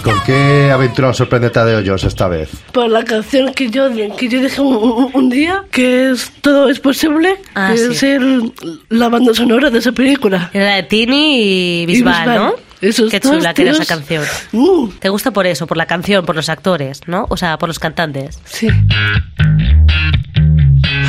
[0.07, 2.51] ¿Con qué aventura nos sorprende Tadeo Jones esta vez?
[2.71, 7.35] Por la canción que yo, que yo dije un, día, que es Todo es posible,
[7.57, 7.85] Ah, que sí.
[7.90, 8.53] es el-
[8.88, 10.49] la banda sonora de esa película.
[10.55, 11.42] Era la de Tini
[11.83, 12.38] y Bisbal, Bisbal.
[12.38, 12.55] ¿no?
[12.81, 14.23] Esos Qué chula que era esa canción.
[14.53, 14.90] Uh.
[15.01, 15.66] ¿Te gusta por eso?
[15.66, 17.27] Por la canción, por los actores, ¿no?
[17.29, 18.38] O sea, por los cantantes.
[18.45, 18.69] Sí.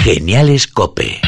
[0.03, 1.19] Geniales Cope.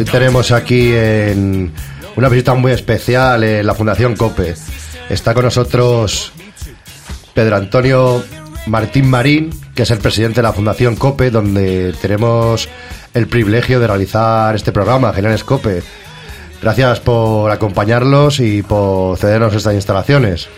[0.00, 1.70] Hoy tenemos aquí en
[2.16, 4.54] una visita muy especial en la Fundación COPE.
[5.10, 6.32] Está con nosotros
[7.34, 8.24] Pedro Antonio
[8.66, 12.66] Martín Marín, que es el presidente de la Fundación COPE, donde tenemos
[13.12, 15.82] el privilegio de realizar este programa, Geniales COPE.
[16.62, 20.48] Gracias por acompañarlos y por cedernos estas instalaciones.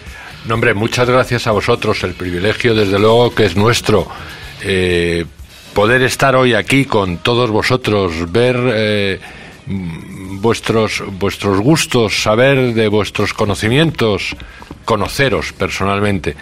[0.46, 2.04] No, hombre, muchas gracias a vosotros.
[2.04, 4.06] El privilegio, desde luego, que es nuestro.
[4.62, 5.24] eh,
[5.74, 9.20] poder estar hoy aquí con todos vosotros, ver eh,
[9.66, 14.36] vuestros, vuestros gustos, saber de vuestros conocimientos,
[14.84, 16.36] conoceros personalmente.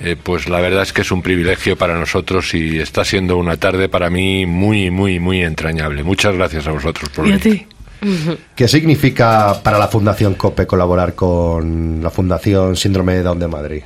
[0.00, 3.56] Eh, pues la verdad es que es un privilegio para nosotros y está siendo una
[3.56, 6.02] tarde para mí muy, muy, muy entrañable.
[6.02, 7.58] Muchas gracias a vosotros por Y a venir.
[7.58, 7.66] ti.
[8.56, 13.82] ¿Qué significa para la Fundación COPE colaborar con la Fundación Síndrome de Down de Madrid?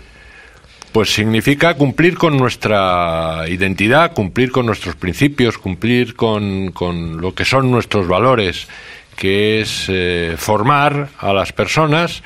[0.93, 7.45] Pues significa cumplir con nuestra identidad, cumplir con nuestros principios, cumplir con, con lo que
[7.45, 8.67] son nuestros valores,
[9.15, 12.23] que es eh, formar a las personas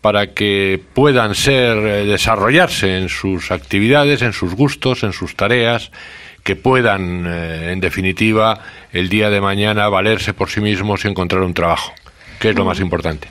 [0.00, 5.92] para que puedan ser eh, desarrollarse en sus actividades, en sus gustos, en sus tareas,
[6.42, 8.60] que puedan, eh, en definitiva,
[8.92, 11.92] el día de mañana valerse por sí mismos y encontrar un trabajo,
[12.40, 13.28] que es lo más importante.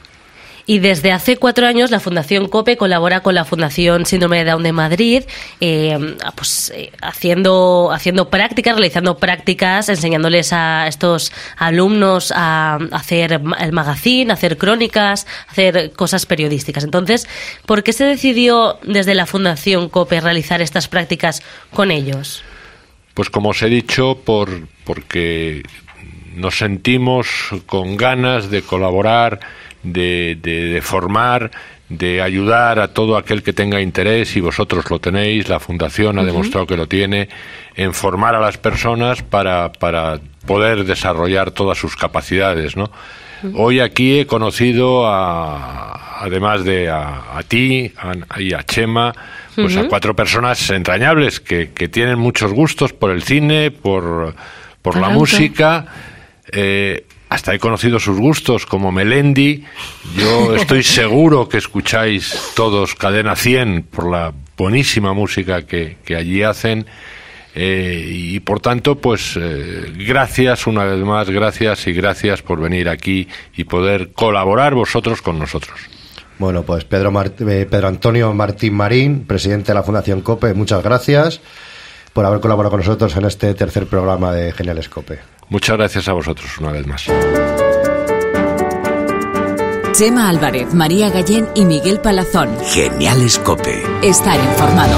[0.65, 4.63] Y desde hace cuatro años la Fundación COPE colabora con la Fundación Síndrome de Down
[4.63, 5.23] de Madrid,
[5.59, 13.71] eh, pues eh, haciendo, haciendo prácticas, realizando prácticas, enseñándoles a estos alumnos a hacer el
[13.71, 16.83] magazine, hacer crónicas, hacer cosas periodísticas.
[16.83, 17.27] Entonces,
[17.65, 21.41] ¿por qué se decidió desde la Fundación COPE realizar estas prácticas
[21.73, 22.43] con ellos?
[23.13, 25.63] Pues como os he dicho, por, porque
[26.35, 27.27] nos sentimos
[27.65, 29.39] con ganas de colaborar,
[29.83, 31.51] de, de- de formar,
[31.89, 36.23] de ayudar a todo aquel que tenga interés, y vosotros lo tenéis, la Fundación ha
[36.23, 37.27] demostrado que lo tiene,
[37.75, 42.91] en formar a las personas para, para poder desarrollar todas sus capacidades, ¿no?
[43.55, 49.13] Hoy aquí he conocido a, además de a, a ti a- y a Chema,
[49.55, 54.35] pues a cuatro personas entrañables que, que tienen muchos gustos por el cine, por,
[54.83, 55.85] por la música.
[56.51, 59.63] eh, hasta he conocido sus gustos, como Melendi.
[60.17, 66.43] Yo estoy seguro que escucháis todos Cadena 100 por la buenísima música que, que allí
[66.43, 66.85] hacen.
[67.55, 72.89] Eh, y por tanto, pues eh, gracias una vez más, gracias y gracias por venir
[72.89, 75.79] aquí y poder colaborar vosotros con nosotros.
[76.37, 80.83] Bueno, pues Pedro, Mart- eh, Pedro Antonio Martín Marín, presidente de la Fundación COPE, muchas
[80.83, 81.39] gracias
[82.11, 85.19] por haber colaborado con nosotros en este tercer programa de Geniales COPE.
[85.51, 87.07] Muchas gracias a vosotros una vez más.
[89.91, 92.57] Chema Álvarez, María Gallén y Miguel Palazón.
[92.67, 93.83] Geniales Cope.
[94.01, 94.97] Estar informado.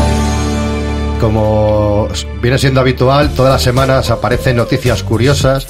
[1.19, 2.07] Como
[2.39, 5.65] viene siendo habitual, todas las semanas aparecen noticias curiosas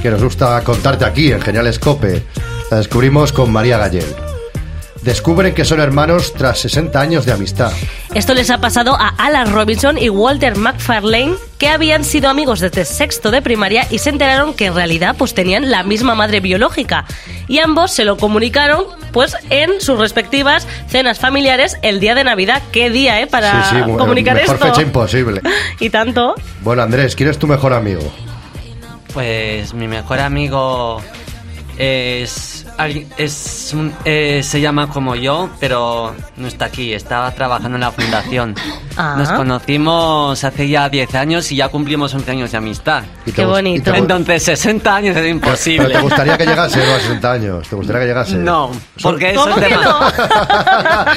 [0.00, 2.22] que nos gusta contarte aquí en Geniales COPE.
[2.70, 4.31] La descubrimos con María Gallén.
[5.02, 7.72] Descubren que son hermanos tras 60 años de amistad.
[8.14, 12.84] Esto les ha pasado a Alan Robinson y Walter McFarlane, que habían sido amigos desde
[12.84, 17.04] sexto de primaria y se enteraron que en realidad pues tenían la misma madre biológica.
[17.48, 22.62] Y ambos se lo comunicaron pues en sus respectivas cenas familiares el día de Navidad.
[22.70, 23.26] ¿Qué día, eh?
[23.26, 24.66] Para sí, sí, mu- comunicar mejor esto.
[24.68, 25.40] fecha imposible.
[25.80, 26.36] Y tanto.
[26.60, 28.02] Bueno, Andrés, ¿quién es tu mejor amigo?
[29.12, 31.02] Pues mi mejor amigo
[31.82, 32.64] es,
[33.18, 37.90] es un- eh, se llama como yo, pero no está aquí, estaba trabajando en la
[37.90, 38.54] fundación.
[38.96, 39.16] Ah.
[39.18, 43.02] Nos conocimos hace ya 10 años y ya cumplimos 11 años de amistad.
[43.34, 43.92] Qué bonito.
[43.94, 45.86] Entonces 60 años es imposible.
[45.88, 46.94] Pero te gustaría que llegase ¿no?
[46.94, 47.68] a 60 años.
[47.68, 48.36] ¿Te gustaría que llegase?
[48.36, 48.70] No,
[49.02, 50.12] porque eso ¿Cómo es que tema.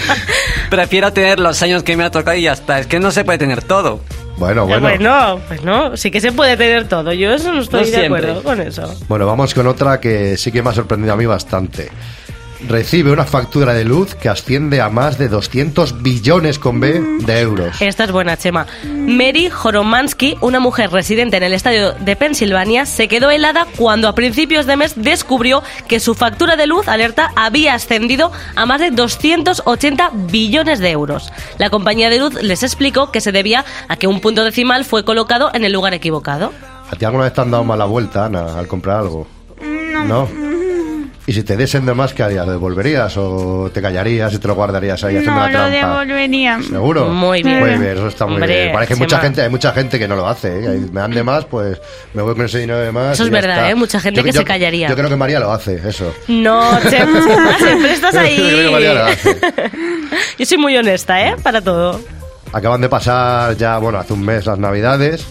[0.70, 2.80] Prefiero tener los años que me ha tocado y ya está.
[2.80, 4.02] Es que no se puede tener todo.
[4.38, 7.14] Bueno, Eh, Bueno, pues no, sí que se puede tener todo.
[7.14, 8.22] Yo eso no estoy No de siempre.
[8.32, 8.94] acuerdo con eso.
[9.08, 11.90] Bueno, vamos con otra que sí que me ha sorprendido a mí bastante.
[12.68, 17.40] Recibe una factura de luz que asciende a más de 200 billones con B de
[17.40, 17.80] euros.
[17.80, 18.66] Esta es buena, Chema.
[18.84, 24.16] Mary Joromansky, una mujer residente en el estadio de Pensilvania, se quedó helada cuando a
[24.16, 28.90] principios de mes descubrió que su factura de luz alerta había ascendido a más de
[28.90, 31.32] 280 billones de euros.
[31.60, 35.06] La compañía de luz les explicó que se debía a que un punto decimal fue
[35.06, 36.52] colocado en el lugar equivocado.
[36.90, 39.28] ¿A ti alguna vez te han dado mala vuelta, Ana, al comprar algo?
[40.08, 40.55] No.
[41.28, 42.46] Y si te diesen de más, ¿qué harías?
[42.46, 46.04] ¿Lo devolverías o te callarías y te lo guardarías ahí haciendo No, la lo trampa?
[46.04, 46.60] devolvería.
[46.62, 47.08] ¿Seguro?
[47.08, 47.60] Muy bien.
[47.62, 48.74] Muy bien, eso está muy Hombre, bien.
[48.74, 50.50] Parece que hay mucha gente, hay mucha gente que no lo hace.
[50.60, 50.80] ¿eh?
[50.92, 51.82] Me dan de más, pues
[52.14, 53.14] me voy con ese dinero de más.
[53.14, 53.70] Eso es verdad, está.
[53.72, 53.76] ¿eh?
[53.76, 54.88] Mucha gente que se callaría.
[54.88, 56.14] Yo creo que María lo hace, eso.
[56.28, 59.14] No, siempre estás Yo creo que María lo ahí.
[59.14, 59.40] hace.
[60.38, 61.36] Yo soy muy honesta, ¿eh?
[61.42, 62.00] Para todo.
[62.54, 65.26] Acaban de pasar ya, bueno, hace un mes las Navidades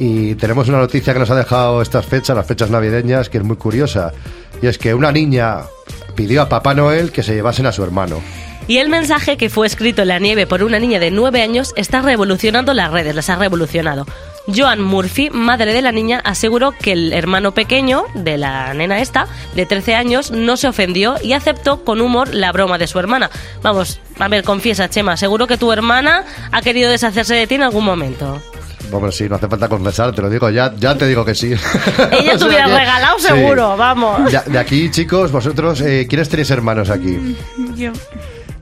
[0.00, 3.44] y tenemos una noticia que nos ha dejado estas fechas, las fechas navideñas, que es
[3.44, 4.12] muy curiosa.
[4.62, 5.58] Y es que una niña
[6.16, 8.22] pidió a Papá Noel que se llevasen a su hermano.
[8.66, 11.74] Y el mensaje que fue escrito en la nieve por una niña de 9 años
[11.76, 14.06] está revolucionando las redes, las ha revolucionado.
[14.46, 19.26] Joan Murphy, madre de la niña, aseguró que el hermano pequeño de la nena esta,
[19.54, 23.30] de 13 años, no se ofendió y aceptó con humor la broma de su hermana.
[23.60, 27.64] Vamos, a ver, confiesa, Chema, seguro que tu hermana ha querido deshacerse de ti en
[27.64, 28.40] algún momento.
[28.92, 31.52] Hombre, sí, no hace falta confesar, te lo digo, ya, ya te digo que sí.
[32.10, 33.26] Ella te hubiera regalado sí.
[33.28, 34.30] seguro, vamos.
[34.32, 37.36] De, de aquí, chicos, vosotros, eh, ¿quiénes tenéis hermanos aquí?
[37.76, 37.92] Yo.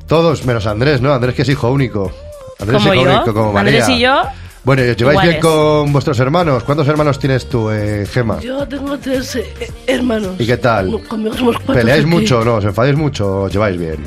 [0.06, 1.12] Todos, menos Andrés, ¿no?
[1.12, 2.12] Andrés que es hijo único.
[2.58, 3.80] Andrés Como es hijo yo, único, como María.
[3.84, 4.22] Andrés y yo,
[4.64, 6.64] Bueno, ¿y ¿os lleváis bien con vuestros hermanos?
[6.64, 8.40] ¿Cuántos hermanos tienes tú, eh, Gema?
[8.40, 10.34] Yo tengo tres eh, hermanos.
[10.38, 10.90] ¿Y qué tal?
[10.90, 11.74] No, Conmigo somos cuatro.
[11.74, 12.54] ¿Peleáis mucho o no?
[12.56, 14.04] ¿Os enfadáis mucho o os lleváis bien?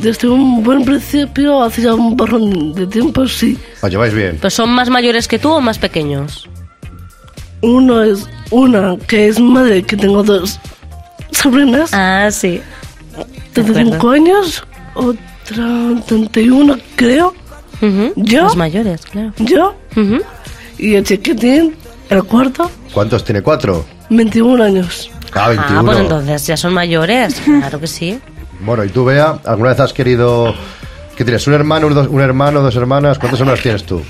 [0.00, 3.56] Desde un buen principio, hace ya un borrón de tiempo, sí.
[3.80, 4.38] ¿Os lleváis bien?
[4.40, 6.48] pues son más mayores que tú o más pequeños.
[7.60, 10.58] Uno es una que es madre, que tengo dos
[11.30, 11.90] sobrinas.
[11.92, 12.60] Ah, sí.
[13.52, 17.34] 35 años, otra 31, creo.
[18.16, 18.42] Yo.
[18.44, 19.32] Los mayores, claro.
[19.38, 19.74] Yo.
[20.78, 21.74] Y el chiquitín,
[22.10, 23.40] el cuarto, ¿Cuántos tiene?
[23.42, 23.84] ¿Cuatro?
[24.10, 25.10] 21 años.
[25.32, 25.80] Ah, 21.
[25.80, 28.18] Ah, pues entonces ya son mayores, claro que sí.
[28.64, 30.54] Bueno, y tú, Bea, ¿alguna vez has querido...
[31.16, 31.46] ¿Qué tienes?
[31.46, 33.18] ¿Un hermano, un, dos- un hermano, dos hermanas?
[33.18, 34.02] ¿Cuántos hermanos tienes tú?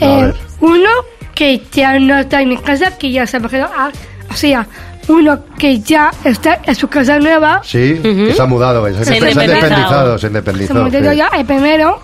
[0.00, 0.88] A Eh, uno
[1.34, 3.72] que ya no está en mi casa, que ya se ha quedado.
[3.76, 3.90] ah,
[4.30, 4.66] O sea,
[5.08, 7.60] uno que ya está en su casa nueva.
[7.64, 9.54] Sí, que se ha mudado, se, Se se ha independizado.
[9.54, 10.74] independizado, se Se independizó.
[10.74, 11.16] mudó sí.
[11.16, 12.00] ya el primero.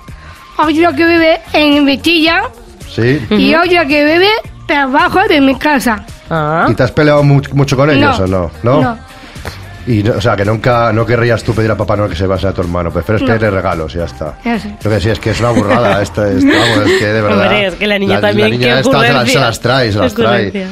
[0.58, 2.42] Otro que vive en Vitilla.
[2.94, 3.20] Sí.
[3.30, 4.28] Y otro que vive
[4.68, 6.04] debajo de mi casa.
[6.68, 8.50] ¿Y te has peleado mu- mucho con ellos No, o no?
[8.62, 8.82] ¿No?
[8.82, 8.98] no.
[9.86, 12.26] Y, no- o sea, que nunca no querrías tú pedir a Papá Noel que se
[12.26, 13.26] vaya a tu hermano, prefieres No.
[13.28, 14.34] pedirle regalos y ya está.
[14.82, 17.40] Lo que sí es que es una burrada esta, esta, vamos, es que de verdad.
[17.46, 19.32] Hombre, es que la niña también, La niña esta se las, ocurrencia.
[19.32, 20.66] se las trae, se las trae.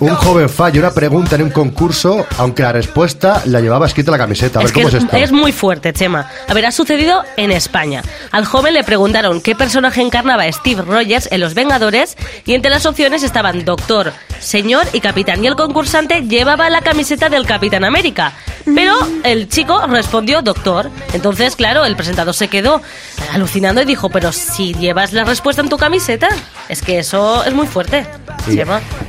[0.00, 4.12] Un joven falla una pregunta en un concurso, aunque la respuesta la llevaba escrita en
[4.12, 4.58] la camiseta.
[4.58, 5.16] A ver Es que cómo es es, esto.
[5.16, 6.28] es muy fuerte, Chema.
[6.48, 8.02] A ver, ha sucedido en España.
[8.32, 12.86] Al joven le preguntaron qué personaje encarnaba Steve Rogers en Los Vengadores y entre las
[12.86, 15.42] opciones estaban Doctor, Señor y Capitán.
[15.42, 18.32] Y el concursante llevaba la camiseta del Capitán América.
[18.74, 20.90] Pero el chico respondió Doctor.
[21.12, 22.82] Entonces, claro, el presentador se quedó
[23.32, 26.28] alucinando y dijo, pero si llevas la respuesta en tu camiseta,
[26.68, 28.06] es que eso es muy fuerte.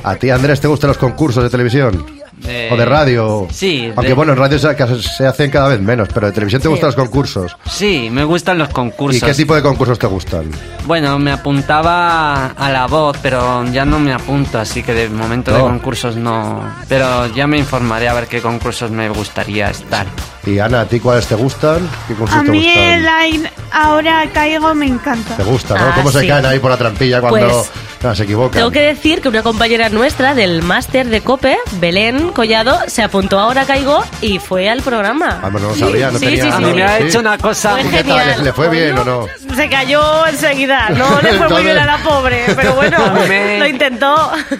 [0.04, 2.04] ¿A ti, Andrés, te gustan los concursos de televisión?
[2.46, 3.48] Eh, ¿O de radio?
[3.50, 6.62] sí, Aunque de- bueno, en radio se, se hacen cada vez menos, pero de televisión
[6.62, 6.70] te Sí.
[6.70, 7.56] gustan los concursos.
[7.68, 9.20] Sí, me gustan los concursos.
[9.20, 10.48] ¿Y qué tipo de concursos te gustan?
[10.86, 15.52] Bueno, me apuntaba a la voz, pero ya no me apunto, así que de momento
[15.52, 16.62] de concursos no.
[16.88, 20.06] Pero ya me informaré a ver qué concursos me gustaría estar.
[20.48, 21.86] Y Ana, ¿a ti cuáles te gustan?
[22.06, 22.82] ¿Qué A te mí gustan?
[22.84, 25.36] el aire ahora caigo me encanta.
[25.36, 25.84] Te gusta, ¿no?
[25.88, 27.70] Ah, ¿Cómo se caen ahí por la trampilla cuando Pues,
[28.04, 28.52] ah, se equivocan?
[28.52, 33.38] Tengo que decir que una compañera nuestra del máster de COPE, Belén Collado, se apuntó
[33.38, 35.40] ahora Caigo y fue al programa.
[35.42, 36.44] Ah, bueno, no sabía, no Sí, tenía...
[36.44, 37.72] sí, sí, A mí me ha hecho una cosa.
[37.72, 38.34] Fue genial.
[38.38, 39.26] ¿Le, le fue bien o no?
[39.54, 43.66] Se cayó enseguida, no le fue muy bien a la pobre, pero bueno, Me- lo
[43.66, 44.14] intentó.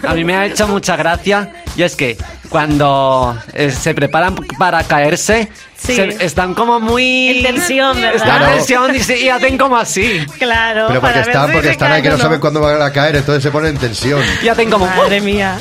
[0.06, 2.18] A mí me ha hecho mucha gracia y es que
[2.48, 5.94] cuando eh, se preparan para caerse, Sí.
[5.94, 7.28] se- están como muy...
[7.38, 8.16] En tensión, ¿verdad?
[8.16, 8.46] Están Claro.
[8.46, 10.26] en tensión y, se- y hacen como así.
[10.38, 12.40] Claro, Pero porque para ver están, si porque se están ahí que no o saben
[12.40, 14.20] cuándo van a caer, entonces se ponen en tensión.
[14.42, 14.86] Y hacen como...
[14.86, 15.56] Madre mía.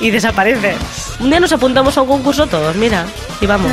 [0.00, 0.74] Y desaparece.
[1.20, 3.04] Un día nos apuntamos a un concurso todos, mira,
[3.40, 3.70] y vamos.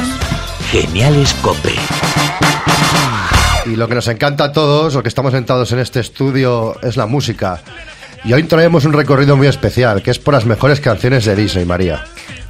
[0.71, 1.73] Geniales Cope.
[3.65, 6.95] Y lo que nos encanta a todos, lo que estamos sentados en este estudio, es
[6.95, 7.61] la música.
[8.23, 11.65] Y hoy traemos un recorrido muy especial, que es por las mejores canciones de Disney,
[11.65, 12.03] María.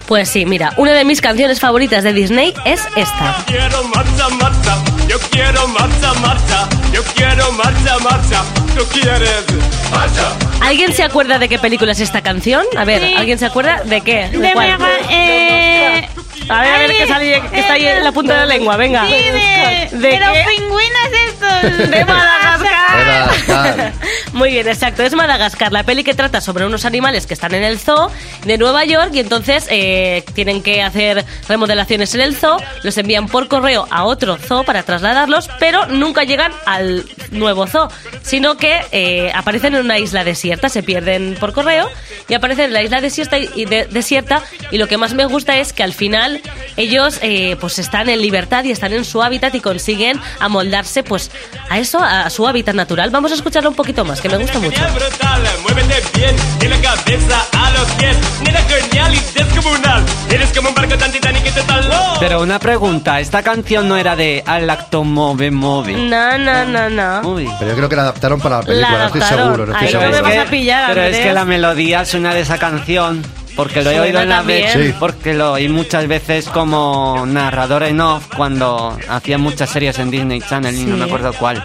[0.08, 3.44] Pues sí, mira, una de mis canciones favoritas de Disney es esta.
[3.46, 8.44] Quiero marcha, marcha, yo quiero marcha, marcha, yo quiero marcha, marcha,
[8.74, 9.44] tú quieres
[9.92, 10.32] marcha.
[10.62, 12.64] ¿Alguien se acuerda de qué película es esta canción?
[12.78, 13.16] A ver, Sí.
[13.18, 14.30] ¿alguien se acuerda de qué?
[14.30, 14.78] ¿De De cuál?
[14.80, 16.10] Mega, eh,
[16.50, 18.78] A ver, a ver, que, sale- que está ahí en la punta de la lengua,
[18.78, 19.06] venga.
[19.08, 20.46] Sí, de, ¿De de los qué?
[20.56, 21.90] pingüinos estos.
[21.90, 23.06] De Madagascar.
[23.06, 23.94] Madagascar.
[24.34, 25.04] Muy bien, exacto.
[25.04, 28.12] Es Madagascar, la peli que trata sobre unos animales que están en el zoo
[28.46, 33.28] de Nueva York y entonces eh, tienen que hacer remodelaciones en el zoo, los envían
[33.28, 37.90] por correo a otro zoo para trasladarlos, pero nunca llegan al nuevo zoo,
[38.22, 41.90] sino que eh, aparecen en una isla desierta, se pierden por correo
[42.30, 45.58] y aparecen en la isla desierta y de- desierta y lo que más me gusta
[45.58, 46.37] es que al final
[46.76, 51.32] ellos eh, pues están en libertad y están en su hábitat y consiguen amoldarse pues
[51.70, 53.10] a eso, a su hábitat natural.
[53.10, 54.82] Vamos a escucharlo un poquito más, que me gusta mucho.
[54.94, 60.70] brutal, muévete bien, de la cabeza a los pies, nena genial y descomunal, eres como
[60.70, 61.90] un barco tan titánico y total.
[62.20, 65.94] Pero una pregunta, ¿esta canción no era de Al acto move move?
[65.94, 67.22] No, no, no, no.
[67.60, 69.66] Pero yo creo que la adaptaron para la película, no estoy seguro.
[69.66, 70.10] No estoy Ahí seguro.
[70.10, 73.24] no me vas a pillar, Pero es que la melodía suena de esa canción.
[73.58, 74.94] Porque lo he oído en la vez, Sí.
[75.00, 80.40] porque lo oí muchas veces como narrador en off cuando hacía muchas series en Disney
[80.42, 81.62] Channel y no me acuerdo cuál.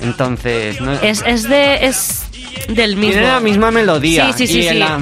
[0.00, 2.22] Entonces, no, Es, es de es
[2.68, 3.12] del mismo.
[3.14, 4.32] Tiene la misma melodía.
[4.32, 4.74] Sí, sí, sí, y sí.
[4.78, 4.98] la-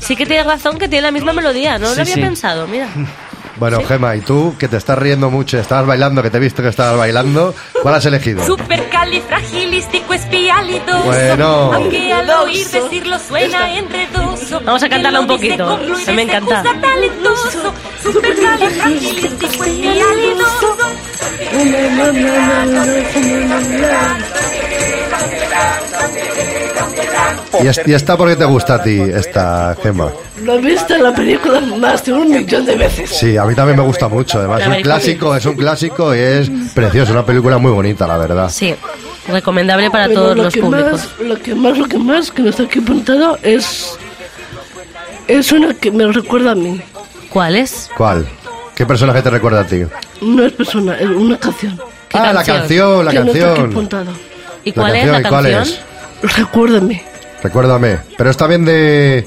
[0.00, 2.20] Sí que tienes razón que tiene la misma melodía, no Sí, lo había sí.
[2.20, 2.88] pensado, mira.
[3.60, 6.62] Bueno, Gema, y tú, que te estás riendo mucho, estabas bailando, que te he visto
[6.62, 8.42] que estabas bailando, ¿cuál has elegido?
[8.46, 11.04] Supercalifragilístico espialidoso.
[11.04, 11.70] Bueno.
[11.74, 14.62] Aunque al oír decirlo suena enredoso.
[14.64, 16.64] Vamos a cantarla un poquito, me encanta.
[27.62, 30.10] ¿Y, es- y esta por qué te gusta a ti, esta Gema?
[30.42, 33.10] Lo he visto en la película más de un millón de veces.
[33.10, 34.38] Sí, a mí también me gusta mucho.
[34.38, 38.16] Además, es un clásico, es un clásico y es precioso, una película muy bonita, la
[38.16, 38.48] verdad.
[38.50, 38.74] Sí,
[39.28, 40.92] recomendable para Pero todos lo los que públicos.
[40.92, 43.96] Más, lo que más, lo que más que no está aquí apuntado es.
[45.28, 46.80] Es una que me recuerda a mí.
[47.28, 47.88] ¿Cuál es?
[47.96, 48.26] ¿Cuál?
[48.74, 49.82] ¿Qué personaje te recuerda a ti?
[50.22, 51.78] No es persona, es una canción.
[52.12, 53.70] Ah, la canción, la que No está aquí canción.
[53.70, 54.12] apuntado.
[54.64, 55.80] ¿Y La cuál es la canción, ¿y cuál canción?
[56.22, 56.36] es?
[56.36, 57.04] Recuérdame.
[57.42, 57.98] Recuérdame.
[58.16, 59.26] Pero está bien de...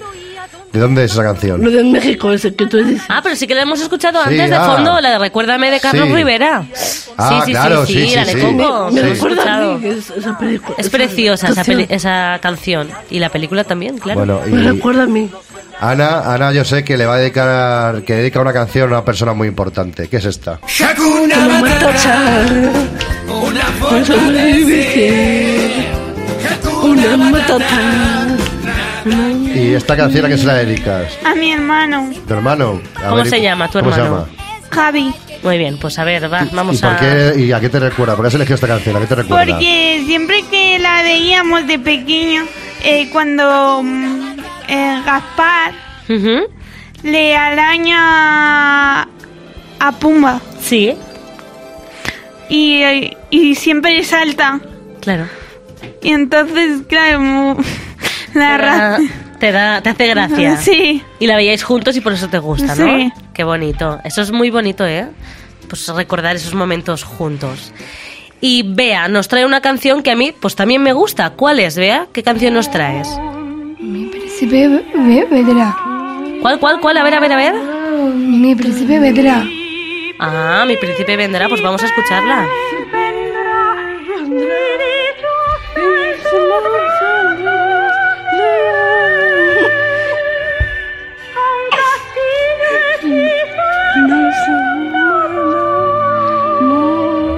[0.71, 1.63] ¿De dónde es esa canción?
[1.63, 3.03] Lo de México, ese que tú dices.
[3.07, 4.65] Ah, pero sí que la hemos escuchado Sí, antes de ah.
[4.65, 6.15] fondo, la de Recuérdame de Carlos Sí.
[6.15, 6.65] Rivera.
[7.15, 8.39] Ah, sí, sí, claro, sí, sí, sí, sí, la de sí.
[8.41, 8.89] Coco.
[8.91, 9.77] Me recuerda a escuchado.
[9.77, 9.87] mí
[10.17, 10.75] esa, película.
[10.79, 11.77] Es preciosa esa, canción.
[11.77, 12.89] peli- esa canción.
[13.11, 14.17] Y la película también, claro.
[14.25, 15.29] Bueno, y- Me recuerda a mí.
[15.79, 19.05] Ana, Ana, yo sé que le va a dedicar, que dedica una canción a una
[19.05, 20.07] persona muy importante.
[20.07, 20.59] ¿Qué es esta?
[23.29, 23.67] Una
[29.55, 31.17] ¿Y esta canción a qué se la dedicas?
[31.25, 32.81] A mi hermano, ¿Tu hermano?
[32.95, 34.27] A ¿Cómo se llama tu ¿cómo se hermano?
[34.27, 34.43] llama?
[34.71, 35.13] Javi.
[35.43, 36.97] Muy bien, pues a ver, va, ¿Y vamos por a...
[36.97, 38.15] qué, y a qué te recuerda?
[38.15, 38.95] ¿Por qué has elegido esta canción?
[38.95, 39.45] ¿A qué te recuerda?
[39.55, 42.43] Porque siempre que la veíamos de pequeño,
[42.81, 44.39] eh, cuando mm,
[44.69, 45.73] eh, Gaspar
[47.03, 50.39] le araña a Pumba.
[50.61, 50.95] Sí.
[52.49, 54.61] Y, y siempre salta.
[55.01, 55.25] Claro.
[56.01, 57.57] Y entonces, claro,
[58.33, 58.99] la Te da, ra-
[59.39, 60.57] te da, te hace gracia.
[60.61, 61.01] Sí.
[61.19, 62.85] Y la veíais juntos y por eso te gusta, ¿no?
[62.97, 63.11] Sí.
[63.33, 63.99] Qué bonito.
[64.03, 65.07] Eso es muy bonito, ¿eh?
[65.67, 67.71] Pues recordar esos momentos juntos.
[68.41, 71.29] Y Bea nos trae una canción que a mí pues también me gusta.
[71.31, 72.07] ¿Cuál es, Bea?
[72.11, 73.07] ¿Qué canción nos traes?
[73.79, 75.75] Mi príncipe ve- vendrá.
[76.41, 76.97] ¿Cuál, cuál, cuál?
[76.97, 77.53] A ver, a ver, a ver.
[78.13, 79.45] Mi príncipe vendrá.
[80.19, 82.45] Ah, mi príncipe vendrá, pues vamos a escucharla.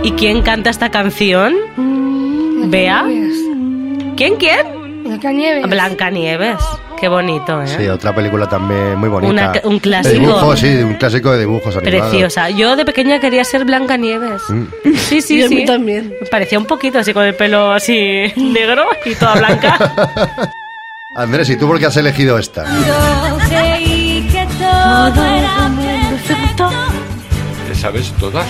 [0.04, 1.56] ¿Y quién canta esta canción?
[2.70, 3.06] ¿Bea?
[4.16, 5.20] ¿Quién, quién?
[5.70, 6.60] Blanca Nieves.
[7.00, 7.68] Qué bonito, ¿eh?
[7.68, 9.32] Sí, otra película también muy bonita.
[9.32, 10.14] Una- un clásico.
[10.14, 12.10] De dibujos, sí, un clásico de dibujos animados.
[12.10, 12.50] Preciosa.
[12.50, 14.41] Yo de pequeña quería ser Blanca Nieves.
[14.50, 14.64] Mm.
[14.96, 15.56] Sí, sí, Y a sí.
[15.56, 16.14] mí también.
[16.22, 19.78] Me parecía un poquito así con el pelo así negro y toda blanca.
[21.18, 22.66] Andrés, ¿y tú por qué has elegido esta?
[22.66, 25.72] Yo creí que todo era
[26.10, 26.70] perfecto.
[27.70, 28.46] ¿Te sabes todas?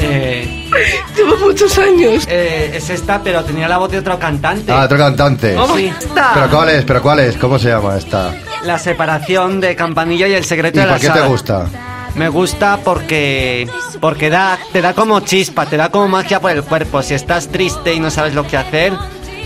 [0.00, 0.61] Eh,
[1.16, 2.24] Llevo muchos años.
[2.28, 4.72] eh, es esta, pero tenía la voz de otro cantante.
[4.72, 5.54] Ah, otro cantante.
[5.54, 5.86] ¿Cómo Sí.
[5.86, 6.30] está?
[6.34, 6.84] ¿Pero cuál es?
[6.84, 7.36] ¿Pero cuál es?
[7.36, 8.34] ¿Cómo se llama esta?
[8.64, 11.26] La separación de Campanilla y el secreto ¿Y de la por qué te Sala.
[11.26, 11.66] gusta?
[12.14, 13.66] Me gusta porque
[14.00, 17.02] porque da te da como chispa, te da como magia por el cuerpo.
[17.02, 18.92] Si estás triste y no sabes lo que hacer,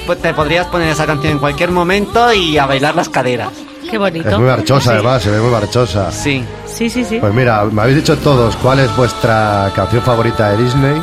[0.04, 3.50] pues te podrías poner esa canción en cualquier momento y a bailar las caderas.
[3.88, 4.28] Qué bonito.
[4.28, 6.10] Es muy marchosa, además, se ve muy marchosa.
[6.10, 6.44] Sí.
[6.66, 7.18] Sí, sí, sí.
[7.20, 11.00] Pues mira, me habéis dicho todos cuál es vuestra canción favorita de Disney.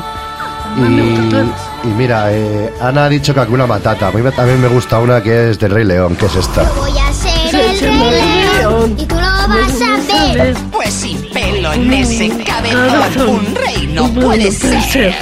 [0.77, 4.07] Y, y mira, eh, Ana ha dicho que alguna matata.
[4.07, 6.63] A mí me- también me gusta una que es del Rey León, que es esta.
[6.77, 10.55] Voy a ser el rey león y tú lo vas a ver.
[10.71, 15.13] Pues sin pelo en ese cabezón, un rey no puede ser.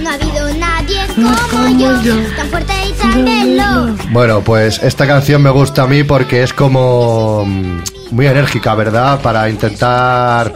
[0.00, 0.98] No ha habido nadie
[1.50, 6.52] como yo, tan fuerte y Bueno, pues esta canción me gusta a mí porque es
[6.52, 7.80] como mm,
[8.12, 9.20] muy enérgica, ¿verdad?
[9.20, 10.52] Para intentar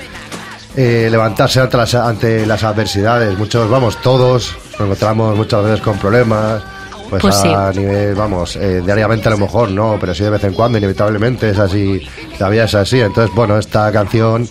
[0.77, 3.37] eh, levantarse ante las, ante las adversidades.
[3.39, 6.63] Muchos, vamos, todos nos encontramos muchas veces con problemas.
[7.09, 7.49] Pues, Pues sí.
[7.49, 10.79] a nivel, vamos, eh, diariamente a lo mejor no, pero sí de vez en cuando,
[10.79, 12.01] inevitablemente es así,
[12.39, 13.01] la vida es así.
[13.01, 14.49] Entonces, bueno, esta canción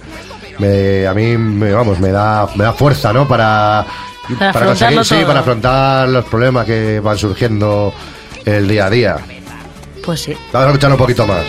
[0.58, 3.26] me, a mí, me, vamos, me da, me da fuerza, ¿no?
[3.26, 3.86] Para,
[4.38, 7.94] Para conseguir, afrontarlo sí, para afrontar los problemas que van surgiendo
[8.44, 9.18] el día a día.
[10.06, 10.34] Pues sí.
[10.52, 11.46] Vamos a escuchar un poquito más.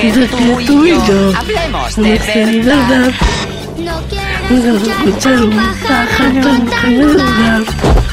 [0.00, 2.18] Que De tú y tú y yo hablemos de
[2.62, 2.88] verdad.
[2.88, 3.12] verdad.
[3.78, 7.62] No escuchar un pájaro cantar.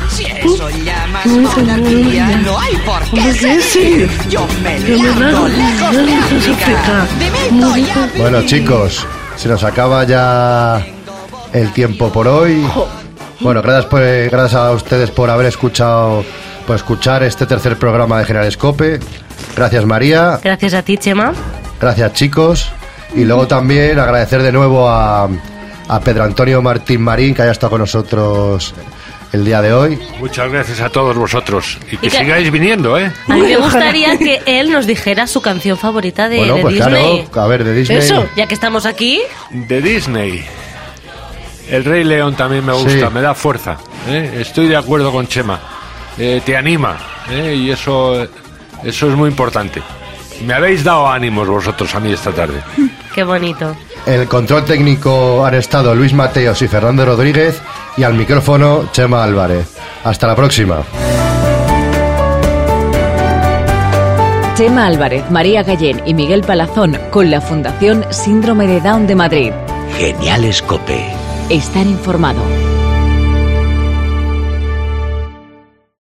[0.09, 4.09] Si eso llamas monarquía, no hay por qué ¿Por qué seguir.
[4.29, 7.07] Yo me largo lejos de África.
[8.17, 10.85] Bueno, chicos, se nos acaba ya
[11.53, 12.65] el tiempo por hoy.
[13.39, 16.23] Bueno, gracias, por- gracias a ustedes por haber escuchado,
[16.65, 18.99] por escuchar este tercer programa de General Escope.
[19.55, 20.39] Gracias, María.
[20.43, 21.33] Gracias a ti, Chema.
[21.80, 22.71] Gracias, chicos.
[23.15, 25.30] Y luego también agradecer de nuevo a,
[25.88, 28.73] a Pedro Antonio Martín Marín, que haya estado con nosotros
[29.34, 29.99] el día de hoy.
[30.19, 31.78] Muchas gracias a todos vosotros.
[31.91, 33.11] Y que Y que- sigáis viniendo, ¿eh?
[33.28, 36.75] A mí me gustaría que él nos dijera su canción favorita de, bueno, de pues
[36.75, 37.28] Disney.
[37.32, 37.97] claro, a ver, de Disney.
[37.99, 39.21] Eso, ya que estamos aquí,
[39.51, 40.45] De Disney.
[41.69, 43.13] El Rey León también me gusta, Sí.
[43.13, 43.78] me da fuerza.
[44.07, 44.38] ¿eh?
[44.39, 45.59] Estoy de acuerdo con Chema.
[46.17, 46.97] Eh, te anima.
[47.30, 47.55] ¿eh?
[47.57, 48.23] Y eso,
[48.84, 49.82] eso es muy importante.
[50.45, 52.61] Me habéis dado ánimos vosotros a mí esta tarde.
[53.15, 53.75] qué bonito.
[54.05, 57.61] El control técnico han estado Luis Mateos y Fernando Rodríguez
[57.97, 59.75] y al micrófono Chema Álvarez.
[60.03, 60.83] Hasta la próxima.
[64.55, 69.51] Chema Álvarez, María Gallén y Miguel Palazón con la Fundación Síndrome de Down de Madrid.
[69.97, 71.11] Genial Escope.
[71.49, 72.41] Estar informado.